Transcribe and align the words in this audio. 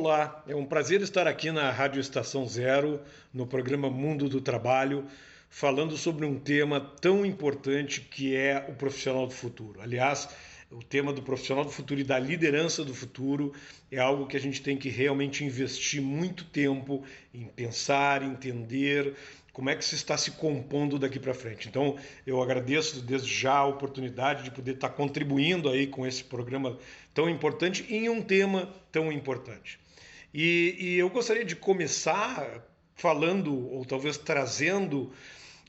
Olá, 0.00 0.44
é 0.46 0.54
um 0.54 0.64
prazer 0.64 1.02
estar 1.02 1.26
aqui 1.26 1.50
na 1.50 1.72
Rádio 1.72 2.00
Estação 2.00 2.46
Zero, 2.46 3.00
no 3.34 3.48
programa 3.48 3.90
Mundo 3.90 4.28
do 4.28 4.40
Trabalho, 4.40 5.04
falando 5.50 5.96
sobre 5.96 6.24
um 6.24 6.38
tema 6.38 6.80
tão 6.80 7.26
importante 7.26 8.00
que 8.02 8.32
é 8.32 8.64
o 8.68 8.74
profissional 8.74 9.26
do 9.26 9.34
futuro. 9.34 9.80
Aliás, 9.80 10.28
o 10.70 10.84
tema 10.84 11.12
do 11.12 11.20
profissional 11.20 11.64
do 11.64 11.72
futuro 11.72 11.98
e 11.98 12.04
da 12.04 12.16
liderança 12.16 12.84
do 12.84 12.94
futuro 12.94 13.52
é 13.90 13.98
algo 13.98 14.28
que 14.28 14.36
a 14.36 14.40
gente 14.40 14.62
tem 14.62 14.76
que 14.76 14.88
realmente 14.88 15.44
investir 15.44 16.00
muito 16.00 16.44
tempo 16.44 17.02
em 17.34 17.46
pensar, 17.46 18.22
entender 18.22 19.16
como 19.52 19.68
é 19.68 19.74
que 19.74 19.84
se 19.84 19.96
está 19.96 20.16
se 20.16 20.30
compondo 20.30 20.96
daqui 20.96 21.18
para 21.18 21.34
frente. 21.34 21.66
Então, 21.66 21.96
eu 22.24 22.40
agradeço 22.40 23.00
desde 23.00 23.34
já 23.34 23.54
a 23.54 23.66
oportunidade 23.66 24.44
de 24.44 24.52
poder 24.52 24.76
estar 24.76 24.90
contribuindo 24.90 25.68
aí 25.68 25.88
com 25.88 26.06
esse 26.06 26.22
programa 26.22 26.78
tão 27.12 27.28
importante 27.28 27.84
em 27.92 28.08
um 28.08 28.22
tema 28.22 28.72
tão 28.92 29.10
importante. 29.10 29.80
E, 30.32 30.76
e 30.78 30.98
eu 30.98 31.08
gostaria 31.08 31.44
de 31.44 31.56
começar 31.56 32.62
falando, 32.94 33.72
ou 33.72 33.84
talvez 33.84 34.18
trazendo, 34.18 35.12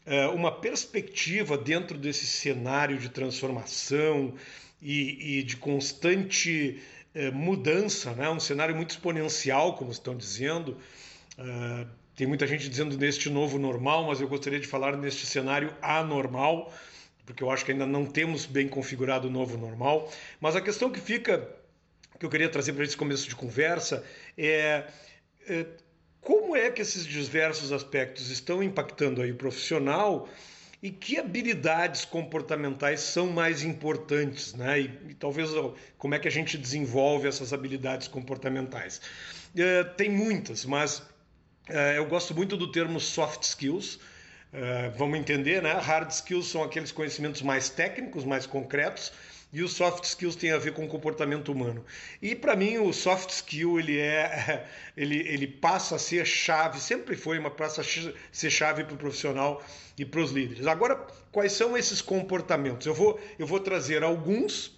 uh, 0.05 0.33
uma 0.35 0.51
perspectiva 0.51 1.57
dentro 1.57 1.97
desse 1.97 2.25
cenário 2.25 2.97
de 2.97 3.09
transformação 3.09 4.33
e, 4.81 5.39
e 5.39 5.43
de 5.43 5.55
constante 5.57 6.81
uh, 7.15 7.33
mudança, 7.33 8.13
né? 8.13 8.29
um 8.29 8.39
cenário 8.39 8.75
muito 8.75 8.89
exponencial, 8.91 9.75
como 9.75 9.91
estão 9.91 10.15
dizendo. 10.15 10.77
Uh, 11.37 11.87
tem 12.15 12.27
muita 12.27 12.45
gente 12.45 12.67
dizendo 12.67 12.97
neste 12.97 13.29
novo 13.29 13.57
normal, 13.57 14.05
mas 14.05 14.19
eu 14.19 14.27
gostaria 14.27 14.59
de 14.59 14.67
falar 14.67 14.97
neste 14.97 15.25
cenário 15.25 15.73
anormal, 15.81 16.73
porque 17.25 17.41
eu 17.41 17.49
acho 17.49 17.63
que 17.63 17.71
ainda 17.71 17.85
não 17.85 18.05
temos 18.05 18.45
bem 18.45 18.67
configurado 18.67 19.29
o 19.29 19.31
novo 19.31 19.57
normal. 19.57 20.11
Mas 20.41 20.55
a 20.55 20.61
questão 20.61 20.91
que 20.91 20.99
fica, 20.99 21.47
que 22.19 22.25
eu 22.25 22.29
queria 22.29 22.49
trazer 22.49 22.73
para 22.73 22.83
esse 22.83 22.97
começo 22.97 23.27
de 23.27 23.35
conversa, 23.35 24.03
é, 24.37 24.83
é 25.47 25.65
como 26.21 26.55
é 26.55 26.69
que 26.69 26.81
esses 26.81 27.05
diversos 27.05 27.71
aspectos 27.71 28.29
estão 28.29 28.61
impactando 28.61 29.21
aí 29.21 29.31
o 29.31 29.35
profissional 29.35 30.27
e 30.83 30.91
que 30.91 31.17
habilidades 31.17 32.05
comportamentais 32.05 33.01
são 33.01 33.27
mais 33.27 33.63
importantes, 33.63 34.53
né? 34.53 34.81
E, 34.81 34.83
e, 35.09 35.13
talvez 35.13 35.49
como 35.97 36.15
é 36.15 36.19
que 36.19 36.27
a 36.27 36.31
gente 36.31 36.57
desenvolve 36.57 37.27
essas 37.27 37.51
habilidades 37.51 38.07
comportamentais. 38.07 39.01
É, 39.55 39.83
tem 39.83 40.09
muitas, 40.09 40.65
mas 40.65 41.01
é, 41.67 41.97
eu 41.97 42.05
gosto 42.05 42.33
muito 42.33 42.55
do 42.55 42.71
termo 42.71 42.99
soft 42.99 43.43
skills. 43.43 43.99
É, 44.51 44.89
vamos 44.89 45.19
entender, 45.19 45.61
né? 45.61 45.73
Hard 45.73 46.09
skills 46.11 46.47
são 46.47 46.63
aqueles 46.63 46.91
conhecimentos 46.91 47.41
mais 47.41 47.69
técnicos, 47.69 48.23
mais 48.23 48.45
concretos, 48.45 49.11
e 49.51 49.63
os 49.63 49.73
soft 49.73 50.03
skills 50.03 50.35
têm 50.35 50.51
a 50.51 50.57
ver 50.57 50.73
com 50.73 50.85
o 50.85 50.87
comportamento 50.87 51.51
humano. 51.51 51.83
E 52.21 52.35
para 52.35 52.55
mim 52.55 52.77
o 52.77 52.93
soft 52.93 53.29
skill 53.29 53.79
ele 53.79 53.97
é, 53.97 54.67
ele, 54.95 55.19
ele 55.27 55.47
passa 55.47 55.95
a 55.95 55.99
ser 55.99 56.25
chave, 56.25 56.79
sempre 56.79 57.15
foi, 57.15 57.39
mas 57.39 57.53
passa 57.53 57.81
a 57.81 57.83
ser 58.31 58.49
chave 58.49 58.83
para 58.83 58.93
o 58.93 58.97
profissional 58.97 59.63
e 59.97 60.05
para 60.05 60.21
os 60.21 60.31
líderes. 60.31 60.67
Agora, 60.67 60.95
quais 61.31 61.51
são 61.51 61.77
esses 61.77 62.01
comportamentos? 62.01 62.85
Eu 62.85 62.93
vou, 62.93 63.19
eu 63.37 63.47
vou 63.47 63.59
trazer 63.59 64.03
alguns 64.03 64.77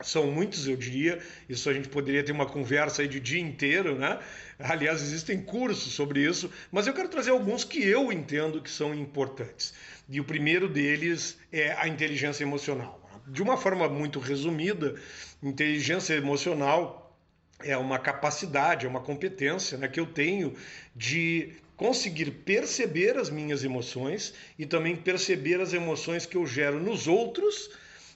são 0.00 0.30
muitos, 0.30 0.68
eu 0.68 0.76
diria. 0.76 1.18
Isso 1.48 1.68
a 1.68 1.72
gente 1.72 1.88
poderia 1.88 2.22
ter 2.22 2.32
uma 2.32 2.46
conversa 2.46 3.02
aí 3.02 3.08
de 3.08 3.18
dia 3.18 3.40
inteiro, 3.40 3.98
né? 3.98 4.18
Aliás, 4.58 5.02
existem 5.02 5.42
cursos 5.42 5.92
sobre 5.92 6.22
isso, 6.24 6.50
mas 6.70 6.86
eu 6.86 6.94
quero 6.94 7.08
trazer 7.08 7.30
alguns 7.30 7.64
que 7.64 7.84
eu 7.84 8.12
entendo 8.12 8.62
que 8.62 8.70
são 8.70 8.94
importantes. 8.94 9.74
E 10.08 10.20
o 10.20 10.24
primeiro 10.24 10.68
deles 10.68 11.36
é 11.50 11.72
a 11.72 11.88
inteligência 11.88 12.44
emocional. 12.44 13.07
De 13.28 13.42
uma 13.42 13.56
forma 13.56 13.88
muito 13.88 14.18
resumida, 14.18 14.94
inteligência 15.42 16.14
emocional 16.14 17.16
é 17.60 17.76
uma 17.76 17.98
capacidade, 17.98 18.86
é 18.86 18.88
uma 18.88 19.00
competência 19.00 19.76
né, 19.76 19.88
que 19.88 20.00
eu 20.00 20.06
tenho 20.06 20.54
de 20.94 21.52
conseguir 21.76 22.30
perceber 22.30 23.16
as 23.16 23.30
minhas 23.30 23.62
emoções 23.64 24.34
e 24.58 24.66
também 24.66 24.96
perceber 24.96 25.60
as 25.60 25.72
emoções 25.72 26.26
que 26.26 26.36
eu 26.36 26.46
gero 26.46 26.80
nos 26.80 27.06
outros 27.06 27.70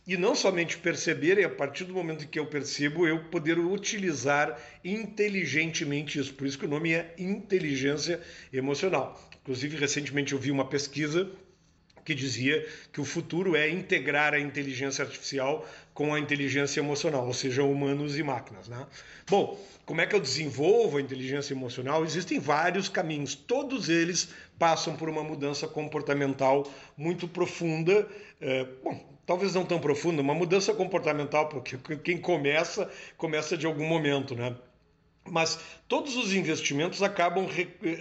e 0.06 0.16
não 0.16 0.34
somente 0.34 0.78
perceber, 0.78 1.38
e 1.38 1.44
a 1.44 1.48
partir 1.48 1.84
do 1.84 1.94
momento 1.94 2.26
que 2.26 2.38
eu 2.38 2.46
percebo, 2.46 3.06
eu 3.06 3.24
poder 3.24 3.58
utilizar 3.58 4.60
inteligentemente 4.84 6.18
isso. 6.18 6.34
Por 6.34 6.46
isso 6.46 6.58
que 6.58 6.66
o 6.66 6.68
nome 6.68 6.92
é 6.92 7.14
inteligência 7.16 8.20
emocional. 8.52 9.20
Inclusive, 9.42 9.76
recentemente 9.76 10.32
eu 10.32 10.40
vi 10.40 10.50
uma 10.50 10.68
pesquisa 10.68 11.30
que 12.04 12.14
dizia 12.14 12.66
que 12.92 13.00
o 13.00 13.04
futuro 13.04 13.56
é 13.56 13.68
integrar 13.68 14.34
a 14.34 14.40
inteligência 14.40 15.04
artificial 15.04 15.66
com 15.94 16.14
a 16.14 16.18
inteligência 16.18 16.80
emocional, 16.80 17.26
ou 17.26 17.34
seja, 17.34 17.62
humanos 17.62 18.18
e 18.18 18.22
máquinas. 18.22 18.68
Né? 18.68 18.86
Bom, 19.28 19.58
como 19.84 20.00
é 20.00 20.06
que 20.06 20.14
eu 20.14 20.20
desenvolvo 20.20 20.98
a 20.98 21.00
inteligência 21.00 21.52
emocional? 21.52 22.04
Existem 22.04 22.38
vários 22.38 22.88
caminhos, 22.88 23.34
todos 23.34 23.88
eles 23.88 24.30
passam 24.58 24.96
por 24.96 25.08
uma 25.08 25.22
mudança 25.22 25.66
comportamental 25.66 26.70
muito 26.96 27.28
profunda. 27.28 28.08
É, 28.40 28.64
bom, 28.82 28.98
talvez 29.26 29.54
não 29.54 29.64
tão 29.64 29.80
profunda, 29.80 30.22
uma 30.22 30.34
mudança 30.34 30.72
comportamental, 30.72 31.48
porque 31.48 31.76
quem 32.02 32.18
começa, 32.18 32.90
começa 33.16 33.56
de 33.56 33.66
algum 33.66 33.86
momento, 33.86 34.34
né? 34.34 34.56
Mas 35.24 35.58
todos 35.86 36.16
os 36.16 36.34
investimentos 36.34 37.00
acabam 37.02 37.46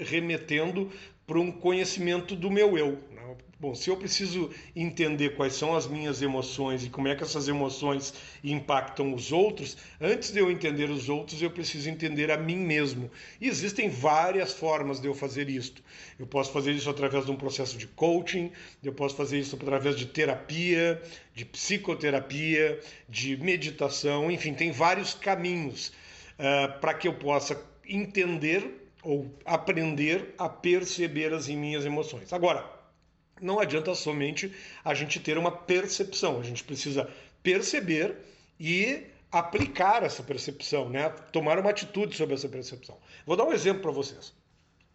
remetendo 0.06 0.92
para 1.28 1.40
um 1.40 1.52
conhecimento 1.52 2.36
do 2.36 2.50
meu 2.50 2.78
eu. 2.78 2.98
Bom, 3.62 3.76
se 3.76 3.92
eu 3.92 3.96
preciso 3.96 4.50
entender 4.76 5.36
quais 5.36 5.54
são 5.54 5.76
as 5.76 5.86
minhas 5.86 6.20
emoções 6.20 6.84
e 6.84 6.90
como 6.90 7.08
é 7.08 7.14
que 7.16 7.22
essas 7.22 7.48
emoções 7.48 8.12
impactam 8.44 9.14
os 9.14 9.32
outros, 9.32 9.78
antes 10.02 10.32
de 10.32 10.40
eu 10.40 10.50
entender 10.50 10.90
os 10.90 11.10
outros, 11.10 11.40
eu 11.44 11.52
preciso 11.52 11.88
entender 11.88 12.32
a 12.32 12.38
mim 12.38 12.56
mesmo. 12.56 13.12
E 13.40 13.48
existem 13.48 13.88
várias 13.88 14.52
formas 14.52 15.00
de 15.00 15.06
eu 15.08 15.14
fazer 15.14 15.48
isto. 15.48 15.84
Eu 16.18 16.26
posso 16.26 16.52
fazer 16.52 16.72
isso 16.72 16.90
através 16.90 17.24
de 17.24 17.32
um 17.32 17.36
processo 17.36 17.78
de 17.78 17.86
coaching, 17.86 18.52
eu 18.84 18.94
posso 18.94 19.16
fazer 19.16 19.38
isso 19.38 19.56
através 19.56 19.96
de 19.96 20.08
terapia, 20.08 21.00
de 21.36 21.46
psicoterapia, 21.46 22.80
de 23.08 23.38
meditação, 23.38 24.32
enfim, 24.32 24.56
tem 24.56 24.72
vários 24.72 25.14
caminhos 25.14 25.90
uh, 26.40 26.80
para 26.80 26.96
que 26.96 27.08
eu 27.08 27.14
possa 27.14 27.64
entender 27.88 28.90
ou 29.04 29.32
aprender 29.46 30.34
a 30.36 30.50
perceber 30.50 31.32
as 31.32 31.48
minhas 31.48 31.86
emoções. 31.86 32.34
Agora, 32.34 32.81
não 33.42 33.60
adianta 33.60 33.94
somente 33.96 34.54
a 34.84 34.94
gente 34.94 35.20
ter 35.20 35.38
uma 35.38 35.52
percepção, 35.52 36.40
a 36.40 36.44
gente 36.44 36.64
precisa 36.64 37.10
perceber 37.42 38.16
e 38.60 39.04
aplicar 39.32 40.04
essa 40.04 40.22
percepção, 40.22 40.90
né? 40.90 41.10
tomar 41.32 41.58
uma 41.58 41.70
atitude 41.70 42.16
sobre 42.16 42.36
essa 42.36 42.48
percepção. 42.48 42.98
Vou 43.26 43.36
dar 43.36 43.46
um 43.46 43.54
exemplo 43.54 43.82
para 43.82 43.92
vocês. 43.92 44.34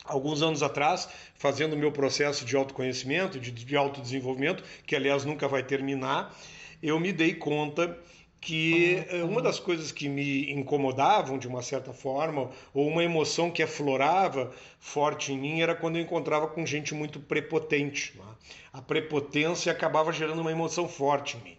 Alguns 0.05 0.43
anos 0.43 0.63
atrás, 0.63 1.09
fazendo 1.35 1.73
o 1.73 1.77
meu 1.77 1.91
processo 1.91 2.45
de 2.45 2.55
autoconhecimento, 2.55 3.41
de, 3.41 3.51
de 3.51 3.77
autodesenvolvimento, 3.77 4.63
que 4.87 4.95
aliás 4.95 5.25
nunca 5.25 5.49
vai 5.49 5.65
terminar, 5.65 6.37
eu 6.83 7.01
me 7.01 7.13
dei 7.13 7.35
conta 7.35 7.99
que 8.47 9.05
uhum. 9.11 9.31
uma 9.31 9.43
das 9.43 9.59
coisas 9.59 9.91
que 9.91 10.09
me 10.09 10.53
incomodavam 10.53 11.37
de 11.37 11.49
uma 11.49 11.63
certa 11.63 11.93
forma, 11.93 12.49
ou 12.73 12.87
uma 12.87 13.03
emoção 13.03 13.51
que 13.51 13.61
aflorava 13.61 14.53
forte 14.79 15.33
em 15.33 15.37
mim, 15.37 15.61
era 15.63 15.75
quando 15.75 15.97
eu 15.97 16.03
encontrava 16.03 16.47
com 16.47 16.65
gente 16.65 16.95
muito 16.95 17.19
prepotente. 17.19 18.17
Né? 18.17 18.25
A 18.73 18.81
prepotência 18.81 19.73
acabava 19.73 20.13
gerando 20.13 20.43
uma 20.43 20.53
emoção 20.53 20.89
forte 20.89 21.37
em 21.37 21.41
mim. 21.41 21.57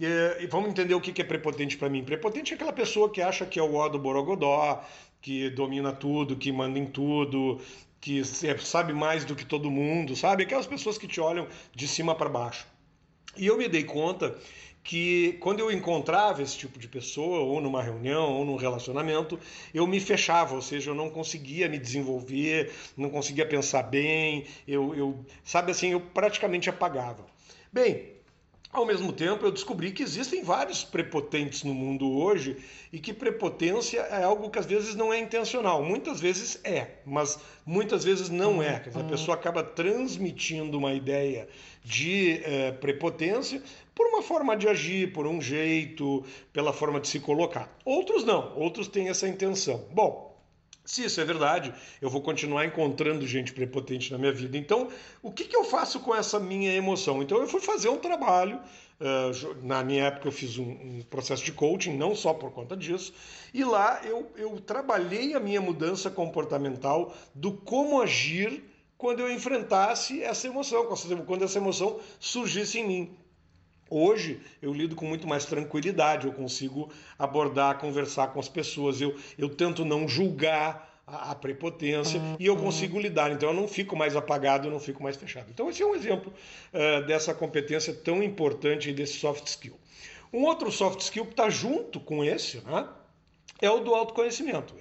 E, 0.00 0.42
e 0.42 0.46
vamos 0.48 0.70
entender 0.70 0.96
o 0.96 1.00
que 1.00 1.22
é 1.22 1.24
prepotente 1.24 1.76
para 1.76 1.88
mim. 1.88 2.02
Prepotente 2.02 2.52
é 2.52 2.56
aquela 2.56 2.72
pessoa 2.72 3.08
que 3.08 3.22
acha 3.22 3.46
que 3.46 3.60
é 3.60 3.62
o 3.62 3.74
ó 3.74 3.88
do 3.88 4.00
Borogodó, 4.00 4.84
que 5.22 5.50
domina 5.50 5.92
tudo, 5.92 6.34
que 6.34 6.50
manda 6.50 6.80
em 6.80 6.86
tudo, 6.86 7.60
que 8.00 8.22
é, 8.42 8.58
sabe 8.58 8.92
mais 8.92 9.24
do 9.24 9.36
que 9.36 9.44
todo 9.44 9.70
mundo, 9.70 10.16
sabe? 10.16 10.42
Aquelas 10.42 10.66
pessoas 10.66 10.98
que 10.98 11.06
te 11.06 11.20
olham 11.20 11.46
de 11.72 11.86
cima 11.86 12.12
para 12.12 12.28
baixo. 12.28 12.66
E 13.36 13.46
eu 13.46 13.56
me 13.56 13.68
dei 13.68 13.84
conta 13.84 14.36
que 14.84 15.32
quando 15.40 15.60
eu 15.60 15.72
encontrava 15.72 16.42
esse 16.42 16.58
tipo 16.58 16.78
de 16.78 16.86
pessoa, 16.86 17.40
ou 17.40 17.58
numa 17.58 17.82
reunião, 17.82 18.34
ou 18.34 18.44
num 18.44 18.56
relacionamento, 18.56 19.40
eu 19.72 19.86
me 19.86 19.98
fechava, 19.98 20.54
ou 20.54 20.60
seja, 20.60 20.90
eu 20.90 20.94
não 20.94 21.08
conseguia 21.08 21.68
me 21.70 21.78
desenvolver, 21.78 22.70
não 22.94 23.08
conseguia 23.08 23.46
pensar 23.46 23.82
bem, 23.82 24.44
eu, 24.68 24.94
eu 24.94 25.24
sabe 25.42 25.72
assim, 25.72 25.92
eu 25.92 26.00
praticamente 26.00 26.68
apagava. 26.68 27.24
Bem, 27.72 28.13
ao 28.78 28.86
mesmo 28.86 29.12
tempo, 29.12 29.46
eu 29.46 29.52
descobri 29.52 29.92
que 29.92 30.02
existem 30.02 30.42
vários 30.42 30.82
prepotentes 30.82 31.62
no 31.62 31.72
mundo 31.72 32.10
hoje 32.10 32.56
e 32.92 32.98
que 32.98 33.12
prepotência 33.12 34.00
é 34.00 34.24
algo 34.24 34.50
que 34.50 34.58
às 34.58 34.66
vezes 34.66 34.94
não 34.94 35.12
é 35.12 35.18
intencional. 35.18 35.82
Muitas 35.82 36.20
vezes 36.20 36.60
é, 36.64 36.96
mas 37.06 37.38
muitas 37.64 38.04
vezes 38.04 38.28
não 38.28 38.62
é. 38.62 38.80
Quer 38.80 38.88
dizer, 38.88 39.00
a 39.00 39.02
uhum. 39.02 39.08
pessoa 39.08 39.36
acaba 39.36 39.62
transmitindo 39.62 40.76
uma 40.76 40.92
ideia 40.92 41.48
de 41.84 42.40
é, 42.44 42.72
prepotência 42.72 43.62
por 43.94 44.06
uma 44.06 44.22
forma 44.22 44.56
de 44.56 44.68
agir, 44.68 45.12
por 45.12 45.26
um 45.26 45.40
jeito, 45.40 46.24
pela 46.52 46.72
forma 46.72 47.00
de 47.00 47.08
se 47.08 47.20
colocar. 47.20 47.72
Outros 47.84 48.24
não, 48.24 48.56
outros 48.56 48.88
têm 48.88 49.08
essa 49.08 49.28
intenção. 49.28 49.84
Bom, 49.92 50.33
se 50.84 51.04
isso 51.04 51.20
é 51.20 51.24
verdade, 51.24 51.72
eu 52.00 52.10
vou 52.10 52.20
continuar 52.20 52.66
encontrando 52.66 53.26
gente 53.26 53.52
prepotente 53.52 54.12
na 54.12 54.18
minha 54.18 54.32
vida. 54.32 54.56
Então, 54.56 54.88
o 55.22 55.32
que, 55.32 55.44
que 55.44 55.56
eu 55.56 55.64
faço 55.64 56.00
com 56.00 56.14
essa 56.14 56.38
minha 56.38 56.72
emoção? 56.74 57.22
Então, 57.22 57.38
eu 57.38 57.48
fui 57.48 57.60
fazer 57.60 57.88
um 57.88 57.98
trabalho 57.98 58.60
na 59.62 59.82
minha 59.82 60.04
época 60.04 60.28
eu 60.28 60.32
fiz 60.32 60.56
um, 60.58 60.70
um, 60.70 61.02
processo 61.10 61.44
de 61.44 61.52
coaching, 61.52 61.96
não 61.96 62.14
só 62.14 62.32
por 62.32 62.52
conta 62.52 62.76
disso, 62.76 63.12
e 63.52 63.64
lá 63.64 64.00
eu, 64.04 64.30
eu 64.36 64.60
trabalhei 64.60 65.34
a 65.34 65.40
minha 65.40 65.60
mudança 65.60 66.10
comportamental 66.10 67.14
do 67.34 67.52
como 67.52 68.00
agir 68.00 68.62
quando 68.96 69.20
eu 69.20 69.30
enfrentasse 69.30 70.22
essa 70.22 70.46
emoção, 70.46 70.86
quando 71.26 71.44
essa 71.44 71.58
emoção 71.58 71.98
surgisse 72.18 72.78
em 72.78 72.86
mim. 72.86 73.16
Hoje 73.88 74.40
eu 74.62 74.72
lido 74.72 74.96
com 74.96 75.04
muito 75.04 75.26
mais 75.26 75.44
tranquilidade, 75.44 76.26
eu 76.26 76.32
consigo 76.32 76.90
abordar, 77.18 77.78
conversar 77.78 78.28
com 78.28 78.40
as 78.40 78.48
pessoas, 78.48 79.00
eu, 79.00 79.14
eu 79.38 79.48
tento 79.48 79.84
não 79.84 80.08
julgar 80.08 81.02
a, 81.06 81.32
a 81.32 81.34
prepotência 81.34 82.18
uhum. 82.18 82.36
e 82.38 82.46
eu 82.46 82.56
consigo 82.56 82.98
lidar, 82.98 83.30
então 83.30 83.50
eu 83.50 83.54
não 83.54 83.68
fico 83.68 83.94
mais 83.94 84.16
apagado, 84.16 84.68
eu 84.68 84.70
não 84.72 84.80
fico 84.80 85.02
mais 85.02 85.16
fechado. 85.16 85.46
Então 85.50 85.68
esse 85.68 85.82
é 85.82 85.86
um 85.86 85.94
exemplo 85.94 86.32
uh, 86.72 87.06
dessa 87.06 87.34
competência 87.34 87.92
tão 87.92 88.22
importante 88.22 88.92
desse 88.92 89.14
soft 89.14 89.46
skill. 89.46 89.78
Um 90.32 90.44
outro 90.44 90.72
soft 90.72 91.00
skill 91.00 91.26
que 91.26 91.32
está 91.32 91.48
junto 91.48 92.00
com 92.00 92.24
esse, 92.24 92.58
né, 92.64 92.88
é 93.60 93.70
o 93.70 93.80
do 93.80 93.94
autoconhecimento. 93.94 94.74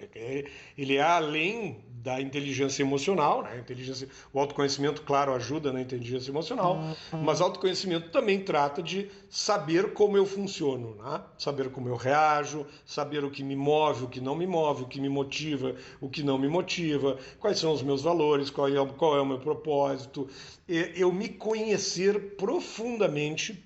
Ele 0.78 0.96
é 0.96 1.02
além 1.02 1.84
da 2.04 2.20
inteligência 2.20 2.84
emocional, 2.84 3.44
né? 3.44 3.58
inteligência, 3.58 4.10
o 4.34 4.40
autoconhecimento, 4.40 5.04
claro, 5.04 5.34
ajuda 5.34 5.72
na 5.72 5.80
inteligência 5.80 6.30
emocional, 6.30 6.76
uhum. 7.14 7.24
mas 7.24 7.40
autoconhecimento 7.40 8.10
também 8.10 8.42
trata 8.42 8.84
de 8.84 9.10
saber 9.30 9.94
como 9.94 10.18
eu 10.18 10.26
funciono, 10.26 10.98
né? 11.02 11.22
saber 11.38 11.70
como 11.72 11.88
eu 11.88 11.96
reajo, 11.96 12.66
saber 12.86 13.24
o 13.24 13.32
que 13.32 13.42
me 13.42 13.56
move, 13.56 14.04
o 14.04 14.10
que 14.10 14.20
não 14.20 14.36
me 14.36 14.46
move, 14.46 14.84
o 14.84 14.88
que 14.88 15.00
me 15.00 15.08
motiva, 15.08 15.76
o 16.02 16.10
que 16.10 16.22
não 16.22 16.38
me 16.38 16.50
motiva, 16.50 17.18
quais 17.40 17.58
são 17.58 17.72
os 17.72 17.82
meus 17.82 18.02
valores, 18.02 18.50
qual 18.50 18.68
é, 18.68 18.86
qual 18.98 19.16
é 19.16 19.22
o 19.22 19.26
meu 19.26 19.40
propósito, 19.40 20.28
eu 20.68 21.10
me 21.10 21.30
conhecer 21.30 22.36
profundamente 22.36 23.64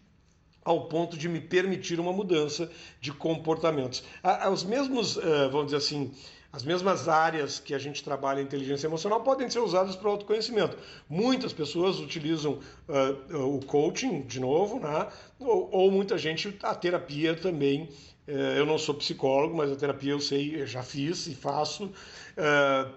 ao 0.64 0.82
ponto 0.88 1.18
de 1.18 1.28
me 1.28 1.40
permitir 1.40 2.00
uma 2.00 2.12
mudança 2.12 2.70
de 3.00 3.12
comportamentos. 3.14 4.04
Os 4.52 4.66
mesmos, 4.66 5.18
eh, 5.18 5.48
vamos 5.50 5.68
dizer 5.68 5.78
assim, 5.78 6.12
as 6.52 6.64
mesmas 6.64 7.08
áreas 7.08 7.60
que 7.60 7.74
a 7.74 7.78
gente 7.78 8.04
trabalha 8.04 8.42
em 8.42 8.44
inteligência 8.44 8.88
emocional 8.88 9.22
podem 9.22 9.50
ser 9.50 9.60
usadas 9.60 9.96
para 9.96 10.10
autoconhecimento. 10.10 10.78
Muitas 11.10 11.52
pessoas 11.52 12.00
utilizam 12.00 12.60
uh, 12.88 13.56
o 13.56 13.66
coaching, 13.66 14.22
de 14.22 14.40
novo, 14.40 14.80
né? 14.80 15.08
ou, 15.40 15.70
ou, 15.72 15.92
muita 15.92 16.18
gente, 16.18 16.58
a 16.64 16.74
terapia 16.74 17.36
também. 17.36 17.90
Uh, 18.28 18.32
eu 18.58 18.66
não 18.66 18.78
sou 18.78 18.96
psicólogo, 18.96 19.56
mas 19.56 19.72
a 19.72 19.76
terapia 19.76 20.12
eu 20.12 20.20
sei, 20.20 20.62
eu 20.62 20.66
já 20.66 20.82
fiz 20.82 21.28
e 21.28 21.36
faço. 21.36 21.86
Uh, 21.86 22.92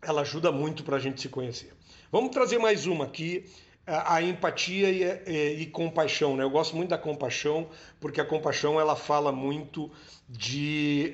ela 0.00 0.20
ajuda 0.20 0.52
muito 0.52 0.84
para 0.84 0.96
a 0.96 1.00
gente 1.00 1.20
se 1.20 1.28
conhecer. 1.28 1.72
Vamos 2.12 2.30
trazer 2.30 2.58
mais 2.58 2.86
uma 2.86 3.06
aqui, 3.06 3.44
a 3.86 4.22
empatia 4.22 4.88
e, 4.90 5.02
e, 5.26 5.62
e, 5.62 5.66
compaixão. 5.66 6.36
Né? 6.36 6.44
Eu 6.44 6.50
gosto 6.50 6.76
muito 6.76 6.90
da 6.90 6.98
compaixão, 6.98 7.68
porque 8.00 8.20
a 8.20 8.24
compaixão 8.24 8.80
ela 8.80 8.94
fala 8.94 9.32
muito 9.32 9.90
de 10.28 11.12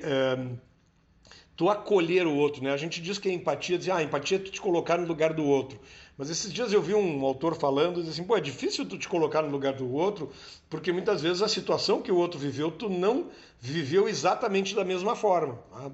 tu 1.55 1.69
acolher 1.69 2.25
o 2.25 2.35
outro. 2.35 2.63
Né? 2.63 2.71
A 2.71 2.77
gente 2.77 3.01
diz 3.01 3.17
que 3.17 3.29
é 3.29 3.33
empatia, 3.33 3.77
diz, 3.77 3.89
ah, 3.89 4.01
empatia 4.01 4.37
é 4.37 4.39
tu 4.39 4.51
te 4.51 4.61
colocar 4.61 4.97
no 4.97 5.07
lugar 5.07 5.33
do 5.33 5.43
outro. 5.43 5.79
Mas 6.17 6.29
esses 6.29 6.51
dias 6.51 6.71
eu 6.71 6.81
vi 6.81 6.93
um 6.93 7.25
autor 7.25 7.55
falando, 7.55 8.01
diz 8.01 8.11
assim, 8.11 8.23
pô, 8.23 8.37
é 8.37 8.41
difícil 8.41 8.85
tu 8.85 8.97
te 8.97 9.07
colocar 9.07 9.41
no 9.41 9.49
lugar 9.49 9.73
do 9.73 9.91
outro, 9.91 10.29
porque 10.69 10.91
muitas 10.91 11.21
vezes 11.21 11.41
a 11.41 11.47
situação 11.47 12.01
que 12.01 12.11
o 12.11 12.17
outro 12.17 12.39
viveu, 12.39 12.69
tu 12.69 12.89
não 12.89 13.29
viveu 13.59 14.07
exatamente 14.07 14.75
da 14.75 14.83
mesma 14.83 15.15
forma. 15.15 15.59
Né? 15.73 15.91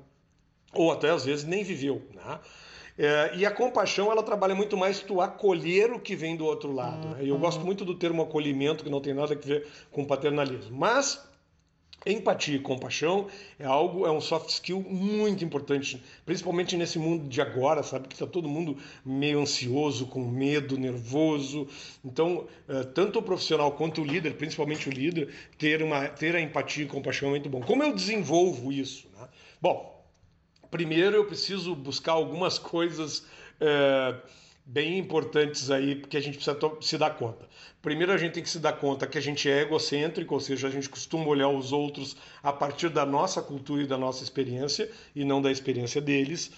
Ou 0.73 0.91
até 0.91 1.09
às 1.09 1.23
vezes 1.23 1.45
nem 1.45 1.63
viveu. 1.63 2.01
Né? 2.13 2.39
É, 2.97 3.31
e 3.35 3.45
a 3.45 3.51
compaixão, 3.51 4.11
ela 4.11 4.23
trabalha 4.23 4.55
muito 4.55 4.75
mais 4.75 4.99
tu 4.99 5.21
acolher 5.21 5.93
o 5.93 5.99
que 5.99 6.15
vem 6.15 6.35
do 6.35 6.45
outro 6.45 6.73
lado. 6.73 7.09
Né? 7.09 7.25
E 7.25 7.29
eu 7.29 7.37
gosto 7.37 7.59
uhum. 7.59 7.65
muito 7.65 7.85
do 7.85 7.93
termo 7.93 8.23
acolhimento, 8.23 8.83
que 8.83 8.89
não 8.89 8.99
tem 8.99 9.13
nada 9.13 9.33
a 9.33 9.37
ver 9.37 9.67
com 9.91 10.03
paternalismo. 10.03 10.75
Mas 10.75 11.26
Empatia 12.05 12.55
e 12.55 12.59
compaixão 12.59 13.27
é 13.59 13.65
algo, 13.65 14.05
é 14.05 14.11
um 14.11 14.21
soft 14.21 14.49
skill 14.49 14.81
muito 14.81 15.43
importante, 15.43 16.01
principalmente 16.25 16.77
nesse 16.77 16.97
mundo 16.97 17.27
de 17.27 17.41
agora, 17.41 17.83
sabe? 17.83 18.07
Que 18.07 18.15
está 18.15 18.25
todo 18.25 18.47
mundo 18.47 18.77
meio 19.05 19.41
ansioso, 19.41 20.05
com 20.05 20.23
medo, 20.23 20.77
nervoso. 20.77 21.67
Então, 22.05 22.47
é, 22.67 22.83
tanto 22.83 23.19
o 23.19 23.21
profissional 23.21 23.71
quanto 23.73 24.01
o 24.01 24.05
líder, 24.05 24.35
principalmente 24.35 24.87
o 24.87 24.91
líder, 24.91 25.33
ter, 25.57 25.83
uma, 25.83 26.07
ter 26.07 26.35
a 26.35 26.41
empatia 26.41 26.85
e 26.85 26.87
compaixão 26.87 27.29
é 27.29 27.31
muito 27.31 27.49
bom. 27.49 27.61
Como 27.61 27.83
eu 27.83 27.93
desenvolvo 27.93 28.71
isso? 28.71 29.07
Né? 29.17 29.27
Bom, 29.61 29.97
Primeiro, 30.69 31.15
eu 31.15 31.25
preciso 31.25 31.75
buscar 31.75 32.13
algumas 32.13 32.59
coisas 32.59 33.25
é, 33.59 34.15
bem 34.67 34.97
importantes 34.97 35.71
aí 35.71 35.95
que 35.95 36.17
a 36.17 36.19
gente 36.19 36.35
precisa 36.35 36.59
se 36.81 36.97
dar 36.97 37.11
conta. 37.11 37.47
Primeiro, 37.81 38.11
a 38.11 38.17
gente 38.17 38.33
tem 38.33 38.43
que 38.43 38.49
se 38.49 38.59
dar 38.59 38.73
conta 38.73 39.07
que 39.07 39.17
a 39.17 39.21
gente 39.21 39.49
é 39.49 39.61
egocêntrico, 39.61 40.33
ou 40.33 40.41
seja, 40.41 40.67
a 40.67 40.69
gente 40.69 40.89
costuma 40.89 41.25
olhar 41.25 41.47
os 41.47 41.71
outros 41.71 42.17
a 42.43 42.51
partir 42.51 42.89
da 42.89 43.05
nossa 43.05 43.41
cultura 43.41 43.83
e 43.83 43.87
da 43.87 43.97
nossa 43.97 44.25
experiência 44.25 44.91
e 45.15 45.23
não 45.23 45.41
da 45.41 45.49
experiência 45.49 46.01
deles. 46.01 46.51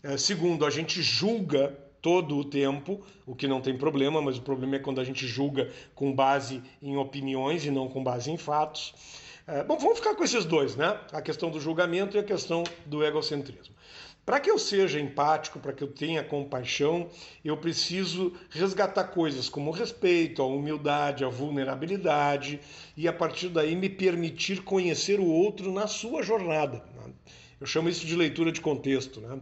É, 0.00 0.16
segundo, 0.16 0.64
a 0.64 0.70
gente 0.70 1.02
julga 1.02 1.76
todo 2.00 2.36
o 2.36 2.44
tempo, 2.44 3.04
o 3.26 3.34
que 3.34 3.48
não 3.48 3.60
tem 3.60 3.76
problema, 3.76 4.22
mas 4.22 4.38
o 4.38 4.42
problema 4.42 4.76
é 4.76 4.78
quando 4.78 5.00
a 5.00 5.04
gente 5.04 5.26
julga 5.26 5.68
com 5.92 6.14
base 6.14 6.62
em 6.80 6.96
opiniões 6.96 7.66
e 7.66 7.70
não 7.72 7.88
com 7.88 8.04
base 8.04 8.30
em 8.30 8.36
fatos. 8.36 8.94
É, 9.44 9.64
bom, 9.64 9.76
vamos 9.76 9.98
ficar 9.98 10.14
com 10.14 10.22
esses 10.22 10.44
dois, 10.44 10.76
né? 10.76 11.00
A 11.12 11.20
questão 11.20 11.50
do 11.50 11.60
julgamento 11.60 12.16
e 12.16 12.20
a 12.20 12.22
questão 12.22 12.62
do 12.84 13.04
egocentrismo. 13.04 13.74
Para 14.26 14.40
que 14.40 14.50
eu 14.50 14.58
seja 14.58 14.98
empático, 14.98 15.60
para 15.60 15.72
que 15.72 15.84
eu 15.84 15.86
tenha 15.86 16.24
compaixão, 16.24 17.08
eu 17.44 17.56
preciso 17.56 18.32
resgatar 18.50 19.04
coisas 19.04 19.48
como 19.48 19.70
o 19.70 19.72
respeito, 19.72 20.42
a 20.42 20.46
humildade, 20.46 21.24
a 21.24 21.28
vulnerabilidade 21.28 22.58
e 22.96 23.06
a 23.06 23.12
partir 23.12 23.50
daí 23.50 23.76
me 23.76 23.88
permitir 23.88 24.64
conhecer 24.64 25.20
o 25.20 25.26
outro 25.26 25.70
na 25.70 25.86
sua 25.86 26.24
jornada. 26.24 26.84
Né? 26.96 27.12
Eu 27.60 27.68
chamo 27.68 27.88
isso 27.88 28.04
de 28.04 28.16
leitura 28.16 28.50
de 28.50 28.60
contexto, 28.60 29.20
né? 29.20 29.38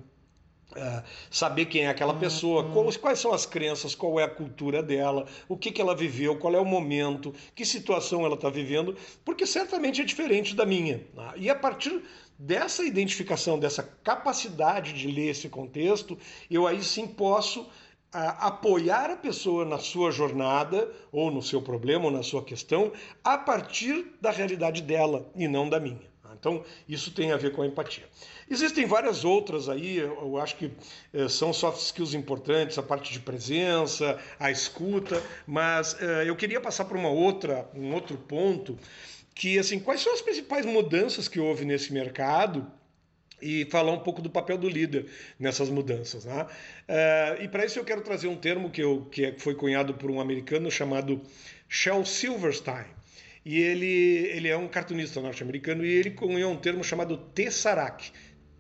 É, 0.76 1.02
saber 1.30 1.66
quem 1.66 1.82
é 1.82 1.88
aquela 1.88 2.14
pessoa, 2.14 2.64
uhum. 2.64 2.90
quais, 3.00 3.18
são 3.18 3.32
as 3.32 3.46
crenças, 3.46 3.94
qual 3.94 4.18
é 4.18 4.24
a 4.24 4.28
cultura 4.28 4.82
dela, 4.82 5.26
o 5.48 5.56
que, 5.56 5.70
que 5.70 5.80
ela 5.80 5.94
viveu, 5.94 6.36
qual 6.36 6.54
é 6.54 6.60
o 6.60 6.64
momento, 6.64 7.32
que 7.54 7.64
situação 7.64 8.24
ela 8.24 8.34
está 8.34 8.50
vivendo, 8.50 8.96
porque 9.24 9.46
certamente 9.46 10.00
é 10.00 10.04
diferente 10.04 10.54
da 10.54 10.66
minha. 10.66 11.06
Né? 11.14 11.32
E 11.36 11.50
a 11.50 11.54
partir 11.54 12.02
dessa 12.38 12.82
identificação, 12.82 13.58
dessa 13.58 13.82
capacidade 14.02 14.92
de 14.92 15.06
ler 15.08 15.30
esse 15.30 15.48
contexto, 15.48 16.18
eu 16.50 16.66
aí 16.66 16.82
sim 16.82 17.06
posso 17.06 17.66
apoiar 18.14 19.10
a 19.10 19.16
pessoa 19.16 19.64
na 19.64 19.78
sua 19.78 20.12
jornada, 20.12 20.88
ou 21.10 21.30
no 21.32 21.42
seu 21.42 21.60
problema, 21.60 22.04
ou 22.04 22.10
na 22.12 22.22
sua 22.22 22.44
questão, 22.44 22.92
a 23.24 23.36
partir 23.36 24.06
da 24.20 24.30
realidade 24.30 24.82
dela 24.82 25.28
e 25.34 25.48
não 25.48 25.68
da 25.68 25.80
minha. 25.80 26.13
Então, 26.38 26.64
isso 26.88 27.10
tem 27.10 27.32
a 27.32 27.36
ver 27.36 27.52
com 27.52 27.62
a 27.62 27.66
empatia. 27.66 28.04
Existem 28.50 28.86
várias 28.86 29.24
outras 29.24 29.68
aí, 29.68 29.96
eu 29.96 30.38
acho 30.38 30.56
que 30.56 30.70
eh, 31.12 31.28
são 31.28 31.52
soft 31.52 31.80
skills 31.80 32.14
importantes, 32.14 32.76
a 32.76 32.82
parte 32.82 33.12
de 33.12 33.20
presença, 33.20 34.18
a 34.38 34.50
escuta, 34.50 35.22
mas 35.46 35.96
eh, 36.00 36.24
eu 36.26 36.36
queria 36.36 36.60
passar 36.60 36.84
para 36.84 36.98
uma 36.98 37.08
outra, 37.08 37.68
um 37.74 37.94
outro 37.94 38.18
ponto, 38.18 38.78
que 39.34 39.58
assim, 39.58 39.78
quais 39.78 40.00
são 40.00 40.12
as 40.12 40.20
principais 40.20 40.66
mudanças 40.66 41.26
que 41.26 41.40
houve 41.40 41.64
nesse 41.64 41.92
mercado 41.92 42.66
e 43.40 43.66
falar 43.66 43.92
um 43.92 43.98
pouco 43.98 44.22
do 44.22 44.30
papel 44.30 44.56
do 44.56 44.68
líder 44.68 45.06
nessas 45.38 45.68
mudanças. 45.68 46.24
Né? 46.24 46.42
Uh, 46.42 47.42
e 47.42 47.48
para 47.48 47.64
isso 47.64 47.78
eu 47.78 47.84
quero 47.84 48.00
trazer 48.00 48.28
um 48.28 48.36
termo 48.36 48.70
que, 48.70 48.82
eu, 48.82 49.06
que 49.10 49.24
é, 49.26 49.38
foi 49.38 49.54
cunhado 49.54 49.94
por 49.94 50.10
um 50.10 50.20
americano 50.20 50.70
chamado 50.70 51.20
Shel 51.68 52.04
Silverstein 52.04 52.86
e 53.44 53.60
ele, 53.60 53.86
ele 53.86 54.48
é 54.48 54.56
um 54.56 54.66
cartunista 54.66 55.20
norte-americano 55.20 55.84
e 55.84 55.92
ele 55.92 56.12
cunhou 56.12 56.50
um 56.50 56.56
termo 56.56 56.82
chamado 56.82 57.16
Tesseract. 57.16 58.12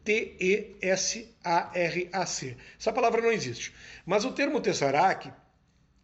T-E-S-A-R-A-C. 0.04 1.26
Essa 2.78 2.92
palavra 2.92 3.22
não 3.22 3.32
existe. 3.32 3.72
Mas 4.04 4.26
o 4.26 4.32
termo 4.32 4.60
Tesseract, 4.60 5.32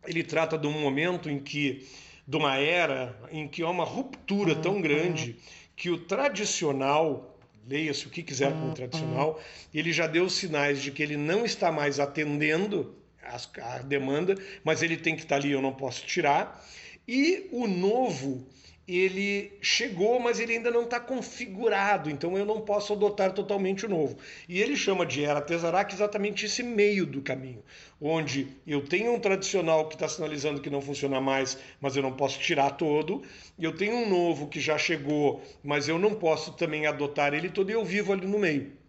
ele 0.07 0.25
trata 0.25 0.57
de 0.57 0.67
um 0.67 0.73
momento 0.73 1.29
em 1.29 1.39
que, 1.39 1.87
de 2.27 2.37
uma 2.37 2.57
era 2.57 3.15
em 3.31 3.47
que 3.47 3.63
há 3.63 3.69
uma 3.69 3.85
ruptura 3.85 4.55
tão 4.57 4.77
uhum. 4.77 4.81
grande 4.81 5.37
que 5.77 5.91
o 5.91 5.99
tradicional, 5.99 7.39
leia-se 7.69 8.07
o 8.07 8.11
que 8.11 8.23
quiser 8.23 8.53
com 8.53 8.71
o 8.71 8.75
tradicional, 8.75 9.39
ele 9.73 9.93
já 9.93 10.07
deu 10.07 10.31
sinais 10.31 10.81
de 10.83 10.91
que 10.91 11.03
ele 11.03 11.19
não 11.19 11.45
está 11.45 11.71
mais 11.71 12.01
atendendo 12.01 12.97
a 13.23 13.79
demanda, 13.79 14.35
mas 14.65 14.83
ele 14.83 14.97
tem 14.97 15.15
que 15.15 15.23
estar 15.23 15.37
ali, 15.37 15.51
eu 15.51 15.61
não 15.61 15.75
posso 15.75 16.07
tirar. 16.07 16.67
E 17.07 17.49
o 17.53 17.67
novo 17.67 18.49
ele 18.87 19.53
chegou, 19.61 20.19
mas 20.19 20.41
ele 20.41 20.55
ainda 20.55 20.71
não 20.71 20.83
está 20.83 20.99
configurado, 20.99 22.11
então 22.11 22.37
eu 22.37 22.45
não 22.45 22.61
posso 22.61 22.93
adotar 22.93 23.33
totalmente 23.33 23.87
o 23.87 23.89
novo. 23.89 24.17
E 24.49 24.61
ele 24.61 24.77
chama 24.77 25.07
de 25.07 25.25
era 25.25 25.41
Tesseract 25.41 25.95
exatamente 25.95 26.47
esse 26.47 26.63
meio 26.63 27.07
do 27.07 27.23
caminho, 27.23 27.63
onde 28.01 28.49
eu 28.67 28.85
tenho 28.85 29.15
um 29.15 29.21
tradicional 29.21 29.89
que 29.89 29.95
está 29.95 30.09
sinalizando 30.09 30.61
que 30.61 30.71
não 30.71 30.81
funciona 30.81 31.21
mais, 31.21 31.57
mas 31.81 31.97
eu 31.97 32.03
não 32.03 32.13
posso 32.13 32.41
tirar 32.41 32.71
todo, 32.71 33.23
eu 33.59 33.75
tenho 33.77 33.95
um 33.95 34.09
novo 34.09 34.49
que 34.49 34.61
já 34.61 34.77
chegou, 34.77 35.43
mas 35.63 35.89
eu 35.89 35.99
não 35.99 36.15
posso 36.15 36.53
também 36.53 36.87
adotar 36.87 37.33
ele 37.33 37.49
todo 37.49 37.71
e 37.71 37.75
eu 37.75 37.85
vivo 37.85 38.13
ali 38.13 38.27
no 38.27 38.39
meio. 38.39 38.80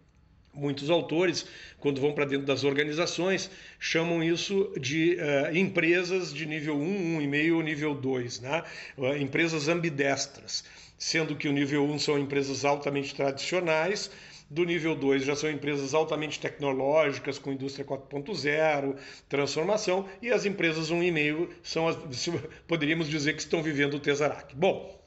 Muitos 0.54 0.90
autores, 0.90 1.46
quando 1.78 2.00
vão 2.00 2.12
para 2.12 2.26
dentro 2.26 2.46
das 2.46 2.62
organizações, 2.62 3.50
chamam 3.80 4.22
isso 4.22 4.70
de 4.78 5.16
uh, 5.16 5.56
empresas 5.56 6.32
de 6.32 6.44
nível 6.44 6.76
1, 6.76 7.20
1,5, 7.20 7.64
nível 7.64 7.94
2, 7.94 8.40
né? 8.40 8.62
Uh, 8.98 9.16
empresas 9.16 9.68
ambidestras, 9.68 10.62
sendo 10.98 11.34
que 11.34 11.48
o 11.48 11.52
nível 11.52 11.84
1 11.84 11.98
são 11.98 12.18
empresas 12.18 12.66
altamente 12.66 13.14
tradicionais, 13.14 14.10
do 14.52 14.64
nível 14.64 14.94
2 14.94 15.24
já 15.24 15.34
são 15.34 15.50
empresas 15.50 15.94
altamente 15.94 16.38
tecnológicas, 16.38 17.38
com 17.38 17.50
indústria 17.50 17.86
4.0, 17.86 18.96
transformação, 19.26 20.06
e 20.20 20.30
as 20.30 20.44
empresas 20.44 20.90
1,5 20.92 21.48
são 21.62 21.88
as, 21.88 21.96
poderíamos 22.68 23.08
dizer 23.08 23.32
que 23.32 23.40
estão 23.40 23.62
vivendo 23.62 23.94
o 23.94 24.00
Tesarac. 24.00 24.54
Bom, 24.54 25.00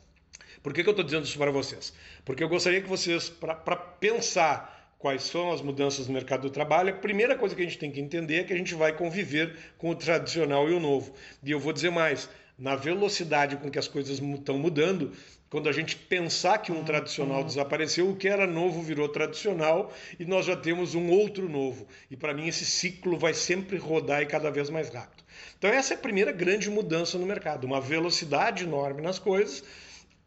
por 0.64 0.74
que, 0.74 0.82
que 0.82 0.90
eu 0.90 0.94
estou 0.94 1.06
dizendo 1.06 1.26
isso 1.26 1.38
para 1.38 1.52
vocês? 1.52 1.94
Porque 2.26 2.44
eu 2.44 2.50
gostaria 2.50 2.82
que 2.82 2.90
vocês, 2.90 3.30
para 3.30 3.76
pensar 3.76 4.75
quais 5.06 5.22
são 5.22 5.52
as 5.52 5.62
mudanças 5.62 6.08
no 6.08 6.16
mercado 6.16 6.42
do 6.42 6.50
trabalho, 6.50 6.90
a 6.90 6.98
primeira 6.98 7.38
coisa 7.38 7.56
que 7.56 7.62
a 7.62 7.64
gente 7.64 7.78
tem 7.78 7.92
que 7.92 8.02
entender 8.02 8.38
é 8.38 8.44
que 8.44 8.52
a 8.52 8.58
gente 8.58 8.74
vai 8.74 8.92
conviver 8.92 9.56
com 9.78 9.92
o 9.92 9.96
tradicional 9.96 10.68
e 10.68 10.74
o 10.74 10.80
novo. 10.80 11.14
E 11.44 11.52
eu 11.52 11.60
vou 11.60 11.72
dizer 11.72 11.92
mais, 11.92 12.28
na 12.58 12.76
velocidade 12.76 13.56
com 13.58 13.70
que 13.70 13.78
as 13.78 13.88
coisas 13.88 14.18
estão 14.20 14.58
mudando, 14.58 15.12
quando 15.48 15.70
a 15.70 15.72
gente 15.72 15.96
pensar 15.96 16.58
que 16.58 16.72
um 16.72 16.84
tradicional 16.84 17.42
uhum. 17.42 17.46
desapareceu, 17.46 18.10
o 18.10 18.16
que 18.16 18.28
era 18.28 18.48
novo 18.48 18.82
virou 18.82 19.08
tradicional 19.08 19.94
e 20.20 20.26
nós 20.26 20.48
já 20.48 20.56
temos 20.56 20.96
um 20.96 21.12
outro 21.12 21.48
novo. 21.48 21.86
E 22.10 22.18
para 22.18 22.34
mim 22.34 22.48
esse 22.48 22.66
ciclo 22.66 23.16
vai 23.16 23.36
sempre 23.36 23.78
rodar 23.78 24.24
e 24.24 24.26
cada 24.26 24.50
vez 24.50 24.72
mais 24.72 24.90
rápido. 24.90 25.24
Então 25.56 25.70
essa 25.70 25.94
é 25.94 25.98
a 25.98 26.00
primeira 26.00 26.32
grande 26.32 26.68
mudança 26.68 27.16
no 27.20 27.28
mercado, 27.28 27.66
uma 27.66 27.80
velocidade 27.80 28.64
enorme 28.64 29.04
nas 29.04 29.20
coisas 29.20 29.64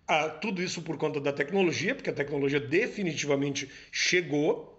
ah, 0.08 0.30
tudo 0.30 0.62
isso 0.62 0.80
por 0.80 0.96
conta 0.96 1.20
da 1.20 1.30
tecnologia, 1.30 1.94
porque 1.94 2.08
a 2.08 2.14
tecnologia 2.14 2.58
definitivamente 2.58 3.70
chegou. 3.92 4.74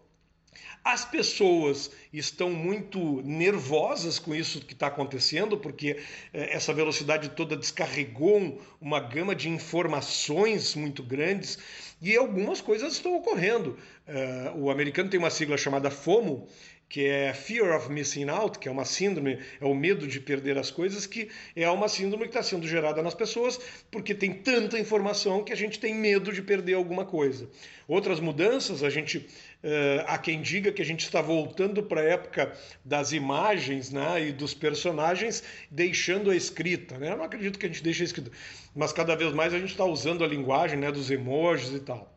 As 0.83 1.05
pessoas 1.05 1.91
estão 2.11 2.49
muito 2.49 3.21
nervosas 3.21 4.17
com 4.17 4.33
isso 4.33 4.59
que 4.61 4.73
está 4.73 4.87
acontecendo, 4.87 5.55
porque 5.55 5.99
eh, 6.33 6.55
essa 6.55 6.73
velocidade 6.73 7.29
toda 7.29 7.55
descarregou 7.55 8.59
uma 8.81 8.99
gama 8.99 9.35
de 9.35 9.49
informações 9.49 10.73
muito 10.73 11.03
grandes 11.03 11.59
e 12.01 12.15
algumas 12.15 12.59
coisas 12.59 12.93
estão 12.93 13.15
ocorrendo. 13.15 13.77
Uh, 14.07 14.57
o 14.57 14.71
americano 14.71 15.09
tem 15.09 15.19
uma 15.19 15.29
sigla 15.29 15.57
chamada 15.57 15.91
FOMO, 15.91 16.47
que 16.89 17.05
é 17.05 17.31
Fear 17.33 17.77
of 17.77 17.91
Missing 17.91 18.29
Out, 18.29 18.57
que 18.57 18.67
é 18.67 18.71
uma 18.71 18.83
síndrome, 18.83 19.37
é 19.61 19.65
o 19.65 19.75
medo 19.75 20.07
de 20.07 20.19
perder 20.19 20.57
as 20.57 20.71
coisas, 20.71 21.05
que 21.05 21.29
é 21.55 21.69
uma 21.69 21.87
síndrome 21.87 22.23
que 22.23 22.29
está 22.29 22.41
sendo 22.41 22.67
gerada 22.67 23.03
nas 23.03 23.13
pessoas 23.13 23.59
porque 23.91 24.15
tem 24.15 24.33
tanta 24.33 24.79
informação 24.79 25.43
que 25.43 25.53
a 25.53 25.55
gente 25.55 25.79
tem 25.79 25.93
medo 25.93 26.33
de 26.33 26.41
perder 26.41 26.73
alguma 26.73 27.05
coisa. 27.05 27.47
Outras 27.87 28.19
mudanças, 28.19 28.83
a 28.83 28.89
gente 28.89 29.19
uh, 29.19 30.03
há 30.07 30.17
quem 30.17 30.41
diga 30.41 30.71
que 30.71 30.81
a 30.81 30.85
gente 30.85 31.01
está 31.01 31.21
voltando 31.21 31.83
para 31.83 32.01
a 32.01 32.05
época 32.05 32.53
das 32.83 33.11
imagens 33.11 33.91
né, 33.91 34.27
e 34.27 34.31
dos 34.31 34.55
personagens, 34.55 35.43
deixando 35.69 36.31
a 36.31 36.35
escrita. 36.35 36.97
Né? 36.97 37.11
Eu 37.11 37.17
não 37.17 37.25
acredito 37.25 37.59
que 37.59 37.67
a 37.67 37.69
gente 37.69 37.83
deixe 37.83 38.01
a 38.01 38.05
escrita, 38.05 38.31
mas 38.75 38.91
cada 38.91 39.15
vez 39.15 39.31
mais 39.31 39.53
a 39.53 39.59
gente 39.59 39.71
está 39.71 39.85
usando 39.85 40.23
a 40.23 40.27
linguagem 40.27 40.79
né, 40.79 40.91
dos 40.91 41.11
emojis 41.11 41.71
e 41.71 41.79
tal. 41.79 42.15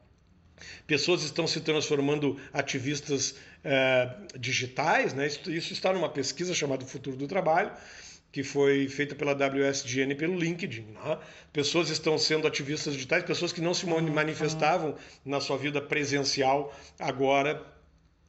Pessoas 0.86 1.22
estão 1.22 1.46
se 1.46 1.60
transformando 1.60 2.38
ativistas 2.52 3.34
é, 3.64 4.10
digitais, 4.38 5.14
né? 5.14 5.26
Isso, 5.26 5.50
isso, 5.50 5.72
está 5.72 5.92
numa 5.92 6.08
pesquisa 6.08 6.54
chamada 6.54 6.84
Futuro 6.84 7.16
do 7.16 7.28
Trabalho, 7.28 7.70
que 8.30 8.42
foi 8.42 8.88
feita 8.88 9.14
pela 9.14 9.32
WSGN 9.32 10.14
pelo 10.14 10.38
LinkedIn. 10.38 10.86
Né? 10.92 11.18
Pessoas 11.52 11.90
estão 11.90 12.18
sendo 12.18 12.46
ativistas 12.46 12.94
digitais, 12.94 13.24
pessoas 13.24 13.52
que 13.52 13.60
não 13.60 13.74
se 13.74 13.86
manifestavam 13.86 14.96
na 15.24 15.40
sua 15.40 15.58
vida 15.58 15.80
presencial, 15.80 16.74
agora 16.98 17.64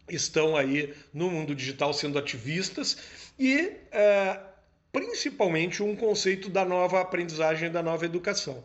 estão 0.10 0.58
aí 0.58 0.94
no 1.13 1.32
mundo 1.32 1.56
digital 1.56 1.94
sendo 1.94 2.20
ativistas 2.20 2.98
e 3.40 3.72
é, 3.92 4.40
principalmente 4.92 5.82
um 5.82 5.96
conceito 5.96 6.50
da 6.50 6.66
nova 6.66 7.02
aprendizagem, 7.02 7.72
da 7.72 7.82
nova 7.82 8.06
educação. 8.06 8.63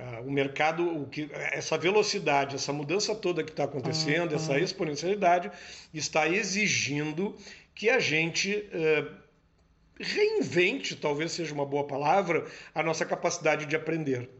Uh, 0.00 0.26
o 0.26 0.30
mercado, 0.30 1.02
o 1.02 1.06
que, 1.06 1.28
essa 1.52 1.76
velocidade, 1.76 2.56
essa 2.56 2.72
mudança 2.72 3.14
toda 3.14 3.44
que 3.44 3.50
está 3.50 3.64
acontecendo, 3.64 4.30
uhum. 4.30 4.36
essa 4.36 4.58
exponencialidade, 4.58 5.50
está 5.92 6.26
exigindo 6.26 7.36
que 7.74 7.90
a 7.90 7.98
gente 7.98 8.50
uh, 8.72 9.14
reinvente, 9.98 10.96
talvez 10.96 11.32
seja 11.32 11.52
uma 11.52 11.66
boa 11.66 11.86
palavra, 11.86 12.46
a 12.74 12.82
nossa 12.82 13.04
capacidade 13.04 13.66
de 13.66 13.76
aprender, 13.76 14.30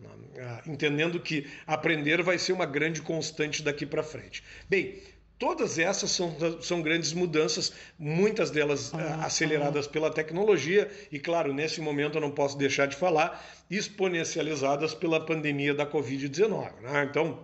entendendo 0.67 1.21
que 1.21 1.47
aprender 1.67 2.23
vai 2.23 2.39
ser 2.39 2.55
uma 2.55 2.65
grande 2.65 3.03
constante 3.03 3.63
daqui 3.63 3.85
para 3.85 4.03
frente. 4.03 4.43
Bem, 4.67 4.99
Todas 5.41 5.79
essas 5.79 6.11
são, 6.11 6.37
são 6.61 6.83
grandes 6.83 7.15
mudanças, 7.15 7.73
muitas 7.99 8.51
delas 8.51 8.93
ah, 8.93 9.25
aceleradas 9.25 9.87
ah. 9.87 9.89
pela 9.89 10.13
tecnologia, 10.13 10.91
e 11.11 11.19
claro, 11.19 11.55
nesse 11.55 11.81
momento 11.81 12.19
eu 12.19 12.21
não 12.21 12.31
posso 12.31 12.59
deixar 12.59 12.85
de 12.85 12.95
falar, 12.95 13.43
exponencializadas 13.71 14.93
pela 14.93 15.19
pandemia 15.25 15.73
da 15.73 15.87
Covid-19. 15.87 16.83
Né? 16.83 17.09
Então, 17.11 17.43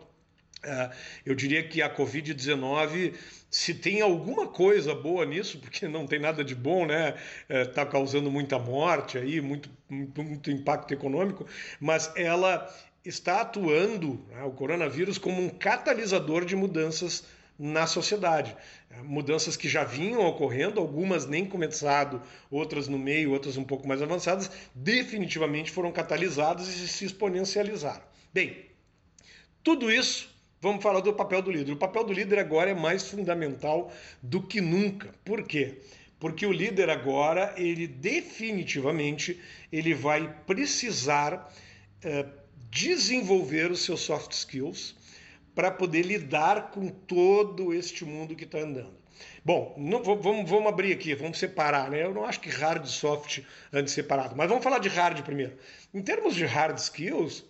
uh, 0.63 0.95
eu 1.25 1.35
diria 1.35 1.67
que 1.67 1.81
a 1.81 1.89
Covid-19 1.89 3.15
se 3.51 3.73
tem 3.73 4.03
alguma 4.03 4.47
coisa 4.47 4.95
boa 4.95 5.25
nisso, 5.25 5.59
porque 5.59 5.89
não 5.89 6.07
tem 6.07 6.19
nada 6.19 6.45
de 6.45 6.55
bom, 6.55 6.85
né? 6.85 7.15
Está 7.49 7.81
é, 7.81 7.87
causando 7.87 8.31
muita 8.31 8.59
morte 8.59 9.17
aí, 9.17 9.41
muito, 9.41 9.71
muito, 9.89 10.23
muito, 10.23 10.51
impacto 10.51 10.93
econômico, 10.93 11.47
mas 11.81 12.13
ela 12.15 12.71
está 13.03 13.41
atuando, 13.41 14.23
né, 14.29 14.43
o 14.43 14.51
coronavírus, 14.51 15.17
como 15.17 15.41
um 15.41 15.49
catalisador 15.49 16.45
de 16.45 16.55
mudanças 16.55 17.25
na 17.59 17.87
sociedade. 17.87 18.57
É, 18.91 19.03
mudanças 19.03 19.57
que 19.57 19.69
já 19.69 19.85
vinham 19.85 20.25
ocorrendo, 20.27 20.81
algumas 20.81 21.27
nem 21.27 21.45
começado, 21.45 22.23
outras 22.51 22.89
no 22.89 22.99
meio, 22.99 23.33
outras 23.33 23.57
um 23.57 23.65
pouco 23.65 23.87
mais 23.87 24.03
avançadas, 24.03 24.51
definitivamente 24.75 25.71
foram 25.71 25.91
catalisadas 25.91 26.69
e 26.69 26.89
se 26.89 27.05
exponencializaram. 27.05 28.03
Bem, 28.33 28.67
tudo 29.63 29.91
isso, 29.91 30.29
vamos 30.61 30.83
falar 30.83 31.01
do 31.01 31.13
papel 31.13 31.43
do 31.43 31.51
líder. 31.51 31.73
O 31.73 31.77
papel 31.77 32.05
do 32.05 32.13
líder 32.13 32.39
agora 32.39 32.71
é 32.71 32.75
mais 32.75 33.09
fundamental 33.09 33.93
do 34.23 34.43
que 34.43 34.61
nunca. 34.61 35.15
Por 35.25 35.43
quê? 35.43 35.79
Porque 36.19 36.47
o 36.47 36.53
líder 36.53 36.89
agora, 36.89 37.55
ele 37.57 37.87
definitivamente, 37.87 39.41
ele 39.71 39.93
vai 39.93 40.35
precisar 40.47 41.53
é, 42.03 42.27
desenvolver 42.71 43.71
os 43.71 43.81
seus 43.81 44.01
soft 44.01 44.33
skills, 44.33 44.95
para 45.57 45.71
poder 45.71 46.03
lidar 46.03 46.71
com 46.71 46.87
todo 46.87 47.73
este 47.73 48.05
mundo 48.05 48.37
que 48.37 48.45
está 48.45 48.59
andando. 48.59 48.95
Bom, 49.43 49.75
não, 49.79 50.03
vamos, 50.03 50.49
vamos 50.49 50.67
abrir 50.67 50.93
aqui, 50.93 51.15
vamos 51.15 51.39
separar, 51.39 51.91
né? 51.91 52.05
Eu 52.05 52.13
não 52.13 52.27
acho 52.27 52.39
que 52.41 52.51
hard 52.51 52.85
e 52.85 52.91
soft 52.91 53.41
andem 53.73 53.89
separado, 53.89 54.37
mas 54.37 54.49
vamos 54.49 54.63
falar 54.63 54.79
de 54.79 54.91
hard 54.91 55.23
primeiro. 55.23 55.57
Em 55.95 56.03
termos 56.03 56.35
de 56.35 56.45
hard 56.45 56.77
skills, 56.77 57.43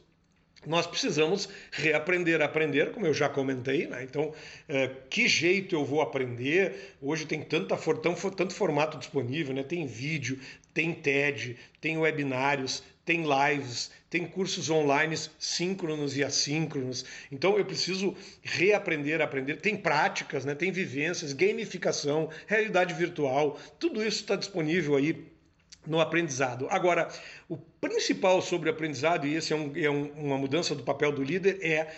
nós 0.65 0.87
precisamos 0.87 1.49
reaprender 1.73 2.41
a 2.41 2.45
aprender, 2.45 2.93
como 2.93 3.07
eu 3.07 3.15
já 3.15 3.29
comentei, 3.29 3.89
né? 3.89 4.05
Então, 4.05 4.33
é, 4.69 4.89
que 5.11 5.27
jeito 5.27 5.75
eu 5.75 5.85
vou 5.85 6.01
aprender? 6.01 6.95
Hoje 7.03 7.27
tem 7.27 7.43
tanta, 7.43 7.77
tão, 7.77 8.15
tanto 8.15 8.55
formato 8.55 8.99
disponível, 8.99 9.53
né? 9.53 9.65
Tem 9.65 9.85
vídeo, 9.85 10.39
tem 10.73 10.93
TED, 10.93 11.57
tem 11.81 11.99
webinários, 11.99 12.85
tem 13.07 13.23
lives, 13.23 13.93
tem 14.11 14.27
cursos 14.27 14.69
online 14.69 15.17
síncronos 15.39 16.17
e 16.17 16.25
assíncronos. 16.25 17.05
Então 17.31 17.57
eu 17.57 17.65
preciso 17.65 18.15
reaprender 18.43 19.23
aprender. 19.23 19.57
Tem 19.61 19.77
práticas, 19.77 20.45
né? 20.45 20.55
tem 20.57 20.73
vivências, 20.73 21.33
gamificação, 21.33 22.29
realidade 22.49 22.93
virtual. 22.93 23.59
Tudo 23.79 24.05
isso 24.05 24.21
está 24.21 24.35
disponível 24.35 24.97
aí 24.97 25.25
no 25.87 26.01
aprendizado. 26.01 26.67
Agora, 26.69 27.09
o 27.49 27.57
principal 27.57 28.43
sobre 28.43 28.69
aprendizado, 28.69 29.25
e 29.25 29.37
esse 29.37 29.53
é, 29.53 29.57
um, 29.57 29.73
é 29.77 29.89
um, 29.89 30.11
uma 30.27 30.37
mudança 30.37 30.75
do 30.75 30.83
papel 30.83 31.13
do 31.13 31.23
líder, 31.23 31.65
é 31.65 31.95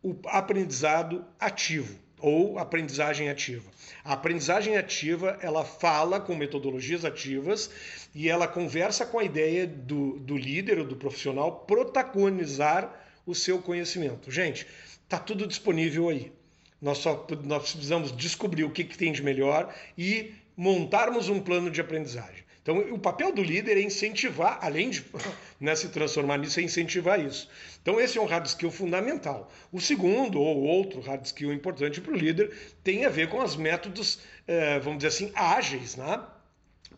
o 0.00 0.14
aprendizado 0.26 1.26
ativo 1.40 2.03
ou 2.24 2.58
aprendizagem 2.58 3.28
ativa. 3.28 3.70
A 4.02 4.14
aprendizagem 4.14 4.78
ativa, 4.78 5.38
ela 5.42 5.62
fala 5.62 6.18
com 6.18 6.34
metodologias 6.34 7.04
ativas 7.04 7.70
e 8.14 8.30
ela 8.30 8.48
conversa 8.48 9.04
com 9.04 9.18
a 9.18 9.24
ideia 9.24 9.66
do, 9.66 10.18
do 10.20 10.34
líder 10.34 10.78
ou 10.78 10.86
do 10.86 10.96
profissional 10.96 11.66
protagonizar 11.66 12.90
o 13.26 13.34
seu 13.34 13.60
conhecimento. 13.60 14.30
Gente, 14.30 14.66
tá 15.06 15.18
tudo 15.18 15.46
disponível 15.46 16.08
aí. 16.08 16.32
Nós 16.80 16.96
só 16.96 17.26
nós 17.44 17.72
precisamos 17.72 18.10
descobrir 18.16 18.64
o 18.64 18.70
que, 18.70 18.84
que 18.84 18.96
tem 18.96 19.12
de 19.12 19.22
melhor 19.22 19.74
e 19.96 20.32
montarmos 20.56 21.28
um 21.28 21.38
plano 21.38 21.70
de 21.70 21.82
aprendizagem. 21.82 22.42
Então, 22.64 22.78
o 22.94 22.98
papel 22.98 23.30
do 23.30 23.42
líder 23.42 23.76
é 23.76 23.82
incentivar, 23.82 24.58
além 24.62 24.88
de 24.88 25.04
né, 25.60 25.76
se 25.76 25.90
transformar 25.90 26.38
nisso, 26.38 26.58
é 26.58 26.62
incentivar 26.62 27.20
isso. 27.20 27.46
Então, 27.82 28.00
esse 28.00 28.16
é 28.16 28.20
um 28.22 28.24
hard 28.24 28.46
skill 28.46 28.70
fundamental. 28.70 29.52
O 29.70 29.78
segundo, 29.78 30.40
ou 30.40 30.62
outro 30.62 31.02
hard 31.02 31.26
skill 31.26 31.52
importante 31.52 32.00
para 32.00 32.14
o 32.14 32.16
líder, 32.16 32.50
tem 32.82 33.04
a 33.04 33.10
ver 33.10 33.28
com 33.28 33.44
os 33.44 33.54
métodos, 33.54 34.18
eh, 34.48 34.78
vamos 34.78 34.96
dizer 35.00 35.08
assim, 35.08 35.30
ágeis, 35.34 35.96
né? 35.96 36.24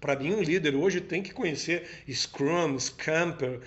Para 0.01 0.15
mim, 0.15 0.35
um 0.35 0.41
líder 0.41 0.77
hoje 0.77 1.01
tem 1.01 1.21
que 1.21 1.35
conhecer 1.35 1.85
Scrum, 2.09 2.79
Scamper, 2.79 3.61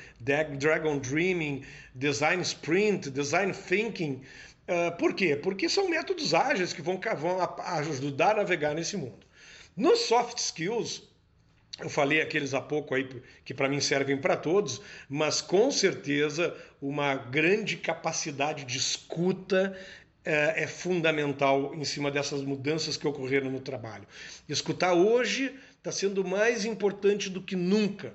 Dragon 0.58 1.00
Dreaming, 1.00 1.65
Design 1.94 2.41
Sprint, 2.41 3.10
Design 3.10 3.53
Thinking, 3.53 4.22
Uh, 4.70 4.96
por 4.98 5.15
quê? 5.15 5.36
Porque 5.36 5.68
são 5.68 5.89
métodos 5.89 6.32
ágeis 6.32 6.74
que 6.74 6.82
vão, 6.84 7.00
vão 7.18 7.39
ajudar 7.79 8.34
a 8.34 8.36
navegar 8.36 8.75
nesse 8.75 8.96
mundo. 8.96 9.25
Nos 9.75 10.01
soft 10.01 10.38
skills, 10.38 11.09
eu 11.81 11.89
falei 11.89 12.21
aqueles 12.21 12.53
há 12.53 12.62
pouco 12.62 12.93
aí 12.93 13.07
que 13.45 13.53
para 13.53 13.69
mim 13.69 13.79
servem 13.79 14.17
para 14.17 14.36
todos, 14.36 14.81
mas 15.07 15.41
com 15.41 15.71
certeza 15.71 16.55
uma 16.81 17.15
grande 17.15 17.77
capacidade 17.77 18.65
de 18.65 18.77
escuta 18.77 19.77
é, 20.24 20.63
é 20.63 20.67
fundamental 20.67 21.74
em 21.74 21.86
cima 21.86 22.12
dessas 22.12 22.41
mudanças 22.41 22.98
que 22.98 23.07
ocorreram 23.07 23.50
no 23.50 23.59
trabalho. 23.59 24.07
Escutar 24.48 24.93
hoje 24.93 25.53
está 25.77 25.91
sendo 25.91 26.24
mais 26.25 26.65
importante 26.65 27.29
do 27.29 27.41
que 27.41 27.55
nunca 27.55 28.13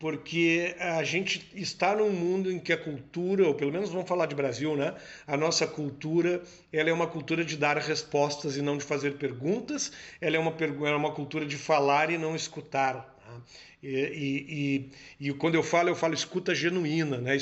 porque 0.00 0.74
a 0.80 1.04
gente 1.04 1.46
está 1.54 1.94
num 1.94 2.10
mundo 2.10 2.50
em 2.50 2.58
que 2.58 2.72
a 2.72 2.78
cultura, 2.78 3.46
ou 3.46 3.54
pelo 3.54 3.70
menos 3.70 3.90
vamos 3.90 4.08
falar 4.08 4.24
de 4.24 4.34
Brasil, 4.34 4.74
né? 4.74 4.94
A 5.26 5.36
nossa 5.36 5.66
cultura, 5.66 6.42
ela 6.72 6.88
é 6.88 6.92
uma 6.92 7.06
cultura 7.06 7.44
de 7.44 7.54
dar 7.54 7.76
respostas 7.76 8.56
e 8.56 8.62
não 8.62 8.78
de 8.78 8.84
fazer 8.84 9.18
perguntas. 9.18 9.92
Ela 10.18 10.36
é 10.36 10.38
uma, 10.38 10.56
é 10.88 10.96
uma 10.96 11.12
cultura 11.12 11.44
de 11.44 11.58
falar 11.58 12.10
e 12.10 12.16
não 12.16 12.34
escutar. 12.34 13.14
Né? 13.28 13.40
E, 13.82 13.88
e, 13.90 14.90
e, 15.20 15.28
e, 15.28 15.34
quando 15.34 15.56
eu 15.56 15.62
falo, 15.62 15.90
eu 15.90 15.94
falo 15.94 16.14
escuta 16.14 16.54
genuína, 16.54 17.18
né? 17.18 17.36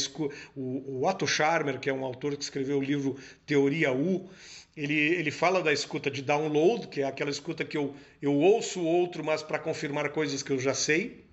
O, 0.56 0.98
o 0.98 1.06
Otto 1.06 1.28
Scharmer, 1.28 1.78
que 1.78 1.88
é 1.88 1.92
um 1.92 2.04
autor 2.04 2.36
que 2.36 2.42
escreveu 2.42 2.78
o 2.78 2.82
livro 2.82 3.16
Teoria 3.46 3.92
U, 3.92 4.28
ele, 4.76 4.94
ele 4.94 5.30
fala 5.30 5.62
da 5.62 5.72
escuta 5.72 6.10
de 6.10 6.22
download, 6.22 6.88
que 6.88 7.02
é 7.02 7.04
aquela 7.04 7.30
escuta 7.30 7.64
que 7.64 7.76
eu, 7.76 7.94
eu 8.20 8.34
ouço 8.34 8.80
o 8.80 8.84
outro, 8.84 9.22
mas 9.22 9.44
para 9.44 9.60
confirmar 9.60 10.08
coisas 10.10 10.42
que 10.42 10.50
eu 10.50 10.58
já 10.58 10.74
sei 10.74 11.27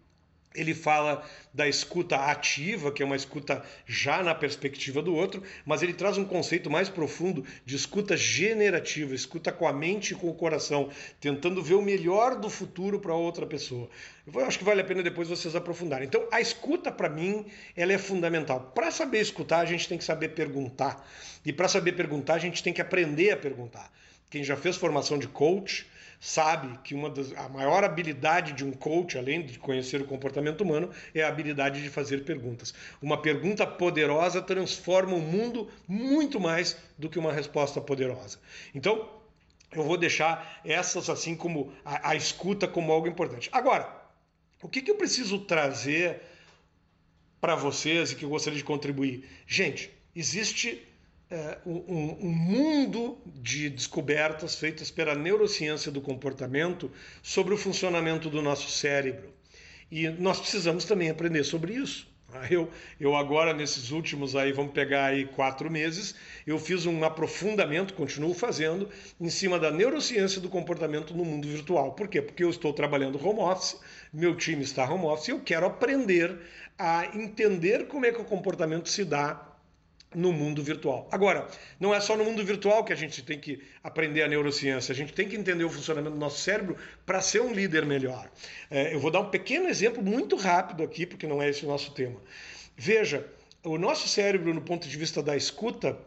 ele 0.55 0.73
fala 0.73 1.23
da 1.53 1.67
escuta 1.67 2.15
ativa, 2.17 2.91
que 2.91 3.01
é 3.01 3.05
uma 3.05 3.15
escuta 3.15 3.63
já 3.85 4.21
na 4.21 4.35
perspectiva 4.35 5.01
do 5.01 5.15
outro, 5.15 5.41
mas 5.65 5.81
ele 5.81 5.93
traz 5.93 6.17
um 6.17 6.25
conceito 6.25 6.69
mais 6.69 6.89
profundo 6.89 7.45
de 7.65 7.75
escuta 7.75 8.17
generativa, 8.17 9.15
escuta 9.15 9.51
com 9.51 9.67
a 9.67 9.73
mente 9.73 10.11
e 10.11 10.15
com 10.15 10.29
o 10.29 10.33
coração, 10.33 10.89
tentando 11.19 11.63
ver 11.63 11.75
o 11.75 11.81
melhor 11.81 12.35
do 12.35 12.49
futuro 12.49 12.99
para 12.99 13.13
outra 13.13 13.45
pessoa. 13.45 13.89
Eu 14.27 14.45
acho 14.45 14.57
que 14.57 14.65
vale 14.65 14.81
a 14.81 14.85
pena 14.85 15.03
depois 15.03 15.29
vocês 15.29 15.55
aprofundarem. 15.55 16.07
Então, 16.07 16.27
a 16.31 16.41
escuta, 16.41 16.91
para 16.91 17.09
mim, 17.09 17.45
ela 17.75 17.93
é 17.93 17.97
fundamental. 17.97 18.71
Para 18.73 18.91
saber 18.91 19.19
escutar, 19.19 19.59
a 19.59 19.65
gente 19.65 19.87
tem 19.87 19.97
que 19.97 20.03
saber 20.03 20.29
perguntar. 20.29 21.07
E 21.45 21.53
para 21.53 21.67
saber 21.67 21.93
perguntar, 21.93 22.35
a 22.35 22.39
gente 22.39 22.63
tem 22.63 22.73
que 22.73 22.81
aprender 22.81 23.31
a 23.31 23.37
perguntar. 23.37 23.91
Quem 24.29 24.43
já 24.43 24.57
fez 24.57 24.75
formação 24.75 25.17
de 25.17 25.27
coach, 25.27 25.87
sabe 26.19 26.77
que 26.83 26.95
uma 26.95 27.09
das, 27.09 27.31
a 27.33 27.49
maior 27.49 27.83
habilidade 27.83 28.53
de 28.53 28.65
um 28.65 28.71
coach, 28.71 29.17
além 29.17 29.45
de 29.45 29.59
conhecer 29.59 30.01
o 30.01 30.05
comportamento 30.05 30.61
humano, 30.61 30.89
é 31.13 31.23
a 31.23 31.27
habilidade 31.27 31.81
de 31.81 31.89
fazer 31.89 32.23
perguntas. 32.23 32.73
Uma 33.01 33.21
pergunta 33.21 33.65
poderosa 33.65 34.41
transforma 34.41 35.15
o 35.15 35.21
mundo 35.21 35.69
muito 35.87 36.39
mais 36.39 36.77
do 36.97 37.09
que 37.09 37.19
uma 37.19 37.33
resposta 37.33 37.79
poderosa. 37.81 38.39
Então, 38.73 39.09
eu 39.71 39.83
vou 39.83 39.97
deixar 39.97 40.61
essas 40.63 41.09
assim 41.09 41.35
como 41.35 41.73
a, 41.83 42.11
a 42.11 42.15
escuta 42.15 42.67
como 42.67 42.91
algo 42.91 43.07
importante. 43.07 43.49
Agora, 43.51 43.89
o 44.61 44.69
que, 44.69 44.81
que 44.81 44.91
eu 44.91 44.95
preciso 44.95 45.39
trazer 45.39 46.21
para 47.39 47.55
vocês 47.55 48.11
e 48.11 48.15
que 48.15 48.25
eu 48.25 48.29
gostaria 48.29 48.57
de 48.57 48.63
contribuir? 48.63 49.29
Gente, 49.45 49.91
existe 50.15 50.81
um, 51.65 52.27
um, 52.27 52.31
mundo 52.31 53.17
de 53.25 53.69
descobertas 53.69 54.55
feitas 54.55 54.91
pela 54.91 55.15
neurociência 55.15 55.91
do 55.91 56.01
comportamento 56.01 56.91
sobre 57.23 57.53
o 57.53 57.57
funcionamento 57.57 58.29
do 58.29 58.41
nosso 58.41 58.69
cérebro. 58.69 59.33
E 59.91 60.07
nós 60.09 60.39
precisamos 60.39 60.85
também 60.85 61.09
aprender 61.09 61.43
sobre 61.43 61.73
isso. 61.73 62.07
Eu, 62.49 62.69
eu 62.99 63.15
agora, 63.15 63.53
nesses 63.53 63.91
últimos 63.91 64.35
aí, 64.35 64.51
vamos 64.51 64.73
pegar 64.73 65.05
aí 65.05 65.25
quatro 65.25 65.71
meses, 65.71 66.15
eu 66.45 66.59
fiz 66.59 66.85
um 66.85 67.03
aprofundamento, 67.05 67.93
continuo 67.93 68.33
fazendo, 68.33 68.89
em 69.19 69.29
cima 69.29 69.57
da 69.57 69.71
neurociência 69.71 70.41
do 70.41 70.49
comportamento 70.49 71.13
no 71.13 71.23
mundo 71.23 71.47
virtual. 71.47 71.93
Por 71.93 72.09
quê? 72.09 72.21
Porque 72.21 72.43
eu 72.43 72.49
estou 72.49 72.73
trabalhando 72.73 73.25
home 73.25 73.39
office, 73.39 73.79
meu 74.11 74.35
time 74.35 74.63
está 74.63 74.83
home 74.91 75.05
office, 75.05 75.29
e 75.29 75.31
eu 75.31 75.39
quero 75.39 75.65
aprender 75.65 76.37
a 76.77 77.05
entender 77.15 77.87
como 77.87 78.05
é 78.05 78.11
que 78.11 78.19
o 78.19 78.25
comportamento 78.25 78.89
se 78.89 79.05
dá 79.05 79.54
no 80.15 80.31
mundo 80.31 80.63
virtual. 80.63 81.07
Agora, 81.11 81.47
não 81.79 81.93
é 81.93 81.99
só 81.99 82.15
no 82.15 82.23
mundo 82.23 82.43
virtual 82.43 82.83
que 82.83 82.93
a 82.93 82.95
gente 82.95 83.21
tem 83.23 83.39
que 83.39 83.61
aprender 83.83 84.23
a 84.23 84.27
neurociência, 84.27 84.91
a 84.91 84.95
gente 84.95 85.13
tem 85.13 85.27
que 85.27 85.35
entender 85.35 85.63
o 85.63 85.69
funcionamento 85.69 86.15
do 86.15 86.19
nosso 86.19 86.39
cérebro 86.39 86.77
para 87.05 87.21
ser 87.21 87.41
um 87.41 87.53
líder 87.53 87.85
melhor. 87.85 88.29
É, 88.69 88.93
eu 88.93 88.99
vou 88.99 89.11
dar 89.11 89.19
um 89.19 89.29
pequeno 89.29 89.67
exemplo 89.67 90.01
muito 90.03 90.35
rápido 90.35 90.83
aqui, 90.83 91.05
porque 91.05 91.27
não 91.27 91.41
é 91.41 91.49
esse 91.49 91.65
o 91.65 91.67
nosso 91.67 91.91
tema. 91.91 92.19
Veja, 92.77 93.25
o 93.63 93.77
nosso 93.77 94.07
cérebro, 94.07 94.53
no 94.53 94.61
ponto 94.61 94.87
de 94.87 94.97
vista 94.97 95.21
da 95.21 95.35
escuta, 95.35 95.97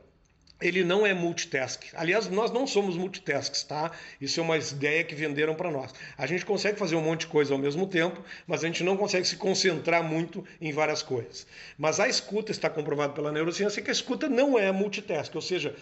ele 0.60 0.82
não 0.82 1.06
é 1.06 1.14
multitask. 1.14 1.84
Aliás, 1.94 2.28
nós 2.28 2.50
não 2.50 2.66
somos 2.66 2.96
multitasks, 2.96 3.62
tá? 3.62 3.92
Isso 4.20 4.40
é 4.40 4.42
uma 4.42 4.56
ideia 4.56 5.04
que 5.04 5.14
venderam 5.14 5.54
para 5.54 5.70
nós. 5.70 5.94
A 6.16 6.26
gente 6.26 6.44
consegue 6.44 6.78
fazer 6.78 6.96
um 6.96 7.00
monte 7.00 7.20
de 7.20 7.26
coisa 7.28 7.54
ao 7.54 7.58
mesmo 7.58 7.86
tempo, 7.86 8.22
mas 8.46 8.64
a 8.64 8.66
gente 8.66 8.82
não 8.82 8.96
consegue 8.96 9.26
se 9.26 9.36
concentrar 9.36 10.02
muito 10.02 10.44
em 10.60 10.72
várias 10.72 11.02
coisas. 11.02 11.46
Mas 11.76 12.00
a 12.00 12.08
escuta 12.08 12.50
está 12.50 12.68
comprovado 12.68 13.12
pela 13.12 13.30
neurociência 13.30 13.82
que 13.82 13.90
a 13.90 13.92
escuta 13.92 14.28
não 14.28 14.58
é 14.58 14.72
multitask, 14.72 15.34
ou 15.34 15.42
seja, 15.42 15.74